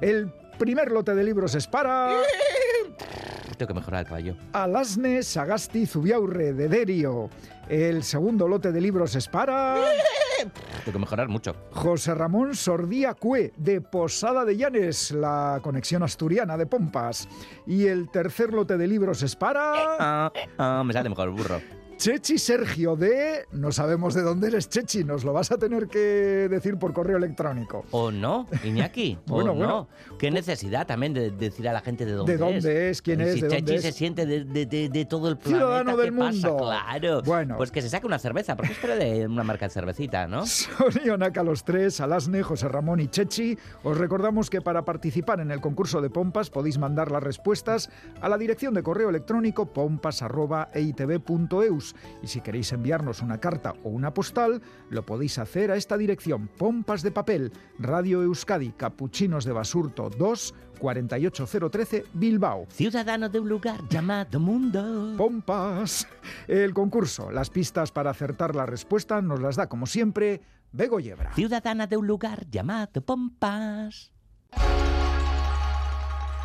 [0.00, 2.10] El primer lote de libros es para
[3.56, 4.36] Tengo que mejorar el caballo.
[4.52, 7.30] Alasne Sagasti Zubiaurre de Derio.
[7.68, 9.76] El segundo lote de libros es para
[10.84, 11.54] Tengo que mejorar mucho.
[11.70, 17.28] José Ramón Sordía Cue de Posada de Llanes, la conexión asturiana de Pompas.
[17.66, 21.60] Y el tercer lote de libros es para Ah, ah, me sale mejor el burro.
[21.96, 23.46] Chechi Sergio de...
[23.52, 27.16] No sabemos de dónde eres Chechi, nos lo vas a tener que decir por correo
[27.16, 27.84] electrónico.
[27.92, 29.18] ¿O no, Iñaki?
[29.28, 29.58] ¿O Bueno, no?
[29.58, 29.88] bueno.
[30.18, 33.00] Qué necesidad también de decir a la gente de dónde ¿De dónde es?
[33.00, 33.34] ¿Quién es?
[33.34, 33.82] Si ¿De dónde Chechi es?
[33.82, 36.48] se siente de, de- de- de todo el planeta, Ciudadano ¿qué del pasa?
[36.48, 36.56] mundo.
[36.58, 37.22] Claro.
[37.22, 37.56] Bueno.
[37.56, 40.44] Pues que se saque una cerveza, porque es de una marca de cervecita, ¿no?
[40.46, 43.56] Sorionaca los tres, Alasne, José Ramón y Chechi.
[43.82, 47.90] Os recordamos que para participar en el concurso de pompas podéis mandar las respuestas
[48.20, 51.83] a la dirección de correo electrónico pompas.eitv.eus.
[52.22, 56.48] Y si queréis enviarnos una carta o una postal, lo podéis hacer a esta dirección:
[56.48, 62.66] Pompas de Papel, Radio Euskadi, Capuchinos de Basurto 2, 48013, Bilbao.
[62.70, 65.14] Ciudadano de un lugar llamado mundo.
[65.16, 66.06] Pompas.
[66.46, 70.40] El concurso, las pistas para acertar la respuesta nos las da, como siempre,
[70.72, 71.32] Bego Yebra.
[71.34, 74.10] Ciudadana de un lugar llamado Pompas.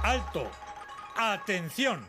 [0.03, 0.49] Alto.
[1.17, 1.99] Atención.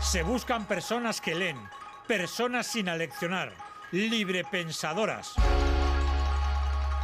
[0.00, 1.58] Se buscan personas que leen,
[2.06, 3.52] personas sin aleccionar,
[3.90, 5.34] librepensadoras.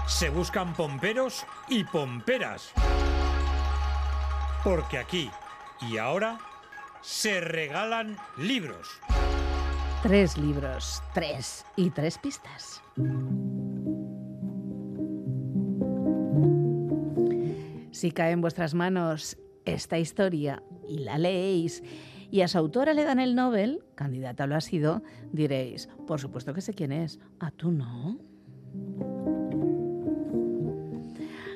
[0.06, 2.70] Se buscan pomperos y pomperas.
[4.62, 5.30] Porque aquí
[5.80, 6.38] y ahora
[7.02, 8.88] se regalan libros.
[10.02, 12.80] Tres libros, tres y tres pistas.
[17.90, 21.82] Si cae en vuestras manos esta historia y la leéis
[22.34, 26.52] y a su autora le dan el Nobel, candidata lo ha sido, diréis, por supuesto
[26.52, 27.20] que sé quién es.
[27.38, 28.18] ¿A tú no?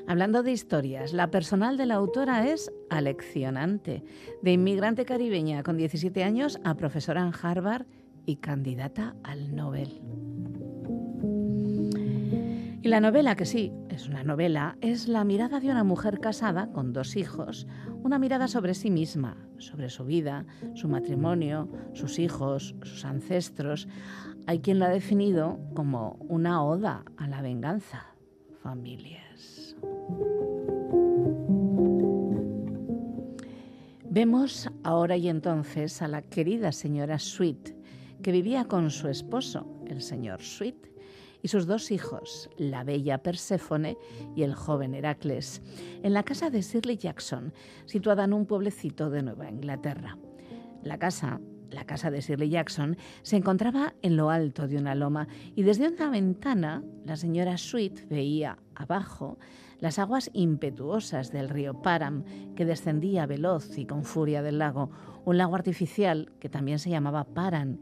[0.07, 4.05] Hablando de historias, la personal de la autora es aleccionante,
[4.41, 7.87] de inmigrante caribeña con 17 años a profesora en Harvard
[8.25, 10.01] y candidata al Nobel.
[12.81, 16.71] Y la novela, que sí, es una novela, es la mirada de una mujer casada
[16.71, 17.67] con dos hijos,
[18.03, 23.89] una mirada sobre sí misma, sobre su vida, su matrimonio, sus hijos, sus ancestros.
[24.47, 28.07] Hay quien la ha definido como una oda a la venganza.
[28.63, 29.77] Familias.
[34.11, 37.77] Vemos ahora y entonces a la querida señora Sweet,
[38.23, 40.89] que vivía con su esposo, el señor Sweet,
[41.43, 43.97] y sus dos hijos, la bella Perséfone
[44.35, 45.63] y el joven Heracles,
[46.03, 47.53] en la casa de Shirley Jackson,
[47.87, 50.19] situada en un pueblecito de Nueva Inglaterra.
[50.83, 55.29] La casa, la casa de Shirley Jackson, se encontraba en lo alto de una loma
[55.55, 59.39] y desde una ventana la señora Sweet veía abajo
[59.81, 62.25] las aguas impetuosas del río Param
[62.57, 64.91] que descendía veloz y con furia del lago,
[65.25, 67.81] un lago artificial que también se llamaba Paran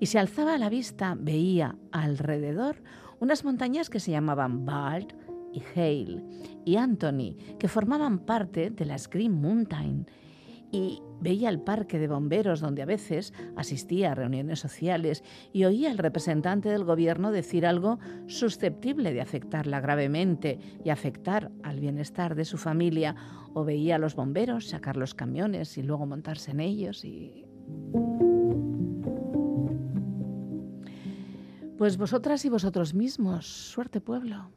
[0.00, 2.82] y se alzaba la vista, veía alrededor
[3.20, 5.08] unas montañas que se llamaban Bard
[5.52, 6.22] y Hale
[6.64, 10.06] y Anthony, que formaban parte de las Green Mountain.
[10.72, 15.22] Y veía el parque de bomberos donde a veces asistía a reuniones sociales
[15.52, 21.78] y oía al representante del gobierno decir algo susceptible de afectarla gravemente y afectar al
[21.78, 23.14] bienestar de su familia,
[23.54, 27.44] o veía a los bomberos sacar los camiones y luego montarse en ellos y
[31.78, 33.46] Pues vosotras y vosotros mismos.
[33.46, 34.50] Suerte, pueblo.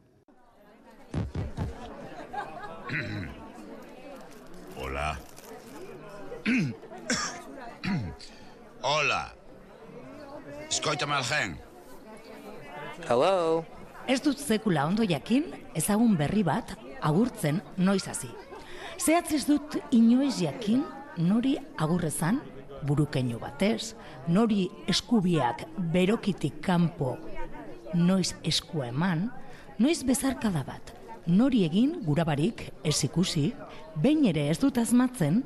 [4.80, 5.18] Hola.
[8.82, 9.34] Hola.
[10.68, 11.58] Escoítame algen.
[13.08, 13.64] Hello.
[14.06, 15.44] Ez dut sekula ondo jakin,
[15.76, 18.30] ezagun berri bat, agurtzen noiz hasi.
[18.98, 20.84] Zehatz ez dut inoiz jakin,
[21.18, 22.40] nori agurrezan,
[22.86, 23.94] burukeino batez,
[24.28, 27.16] nori eskubiak berokitik kanpo
[27.94, 29.28] noiz eskua eman,
[29.78, 30.92] noiz bezarkada bat,
[31.26, 33.52] nori egin gurabarik ez ikusi,
[33.96, 35.42] behin ere ez dut asmatzen,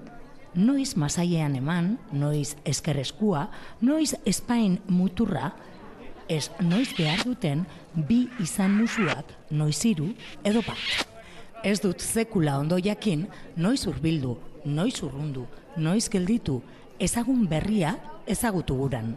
[0.54, 3.46] noiz masaiean eman, noiz eskerreskua,
[3.80, 5.52] noiz espain muturra,
[6.28, 7.64] ez noiz behar duten
[8.08, 10.12] bi izan musuak, noiz hiru
[10.44, 11.08] edo bat.
[11.62, 13.26] Ez dut zekula ondo jakin,
[13.56, 16.60] noiz hurbildu, noiz urrundu, noiz gelditu,
[17.02, 17.96] ezagun berria
[18.30, 19.16] ezagutu guran.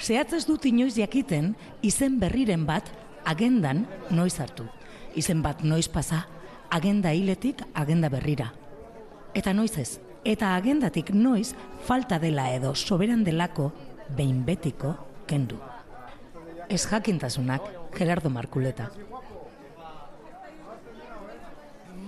[0.00, 1.52] Zehatz ez dut inoiz jakiten,
[1.84, 2.88] izen berriren bat
[3.28, 4.64] agendan noiz hartu.
[5.14, 6.24] Izen bat noiz pasa,
[6.70, 8.48] agenda hiletik agenda berrira.
[9.36, 11.52] Eta noiz ez, eta agendatik noiz
[11.86, 13.70] falta dela edo soberan delako
[14.16, 14.96] behin betiko
[15.28, 15.60] kendu.
[16.68, 18.88] Ez jakintasunak Gerardo Markuleta.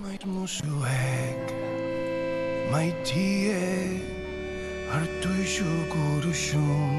[0.01, 1.55] Mait musuek,
[2.73, 4.24] maitie,
[4.95, 6.93] hartu isu guruxun,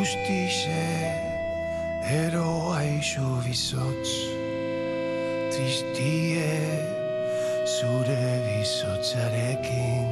[0.00, 0.86] ustixe,
[2.22, 4.10] eroa isu bizotz,
[5.52, 6.56] tristie,
[7.76, 10.10] zure bizotzarekin.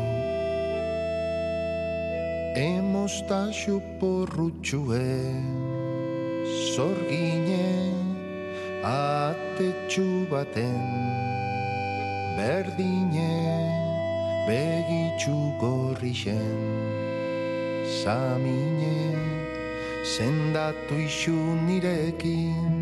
[2.69, 5.11] Emostaxu porrutxue,
[6.77, 7.67] zorgine,
[8.95, 10.81] atetxu baten,
[12.39, 13.88] berdine,
[14.49, 16.57] begitxu gorrixen,
[18.01, 19.13] samine,
[20.17, 21.37] sendatu isu
[21.69, 22.73] nirekin.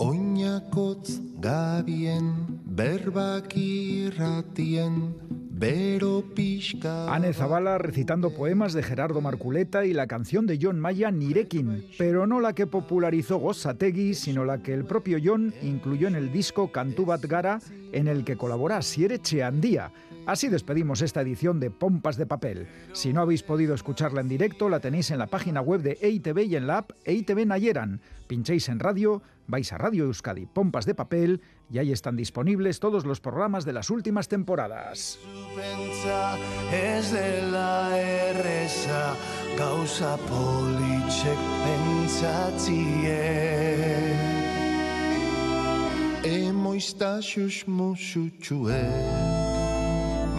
[0.00, 2.32] Oinakotz gabien,
[2.64, 5.12] berbak irratien,
[5.60, 7.12] bero pixka...
[7.14, 12.26] Anne Zavala recitando poemas de Gerardo Marculeta y la canción de John Maya Nirekin, pero
[12.26, 16.72] no la que popularizó Gossategui, sino la que el propio John incluyó en el disco
[16.72, 17.58] Cantu Bat Gara,
[17.92, 19.92] en el que colabora Siere Cheandía.
[20.26, 22.68] Así despedimos esta edición de Pompas de Papel.
[22.92, 26.44] Si no habéis podido escucharla en directo, la tenéis en la página web de EITV
[26.46, 28.00] y en la app EITV Nayeran.
[28.26, 31.40] Pinchéis en radio, vais a Radio Euskadi Pompas de Papel
[31.70, 35.18] y ahí están disponibles todos los programas de las últimas temporadas.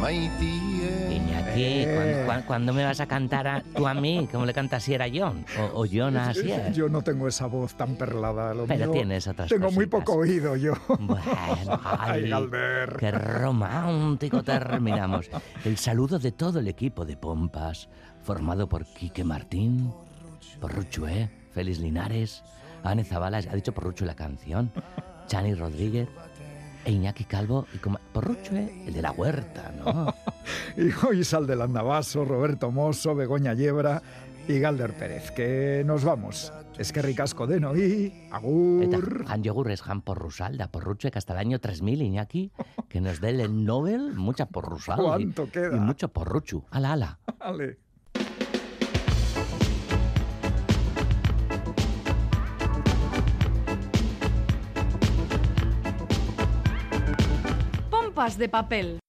[0.10, 4.78] Iñaki, ¿cuándo, cuándo- cuándo me vas a cantar a, tú a mí, como le canta
[4.78, 5.46] Asier a John?
[5.74, 6.72] O, o John a Asier.
[6.74, 8.54] Yo no tengo esa voz tan perlada.
[8.54, 10.00] Lo Pero mío- tienes otras Tengo muy cositas.
[10.00, 10.74] poco oído yo.
[11.00, 11.22] Bueno,
[12.00, 12.50] Ay, ay,
[13.00, 15.30] qué romántico terminamos.
[15.66, 17.90] El saludo de todo el equipo de Pompas,
[18.24, 19.92] formado por Quique Martín,
[20.60, 22.44] Porruchue, Félix Linares,
[22.84, 24.72] Anne Zavala, ha dicho Porrucho la canción,
[25.28, 26.08] Chani Rodríguez,
[26.86, 30.14] e Iñaki Calvo y como Porruchue, el de la huerta, ¿no?
[30.78, 34.02] Y Isal del Andabaso, Roberto Mosso, Begoña Yebra
[34.48, 35.32] y Galder Pérez.
[35.32, 36.52] Que nos vamos.
[36.78, 38.28] Es que ricasco de noí.
[38.32, 38.84] Agur.
[38.84, 42.52] Eta Jan Yogurres, Jan Porrusalda, Porruchue, que hasta el año 3000, Iñaki,
[42.90, 45.04] que nos dé el Nobel, mucha Porrusalda.
[45.20, 45.76] y- ¿Cuánto queda?
[45.76, 46.64] Y mucho Porruchu.
[46.72, 47.20] Ala, ala.
[47.40, 47.78] Vale.
[58.22, 59.00] De papel.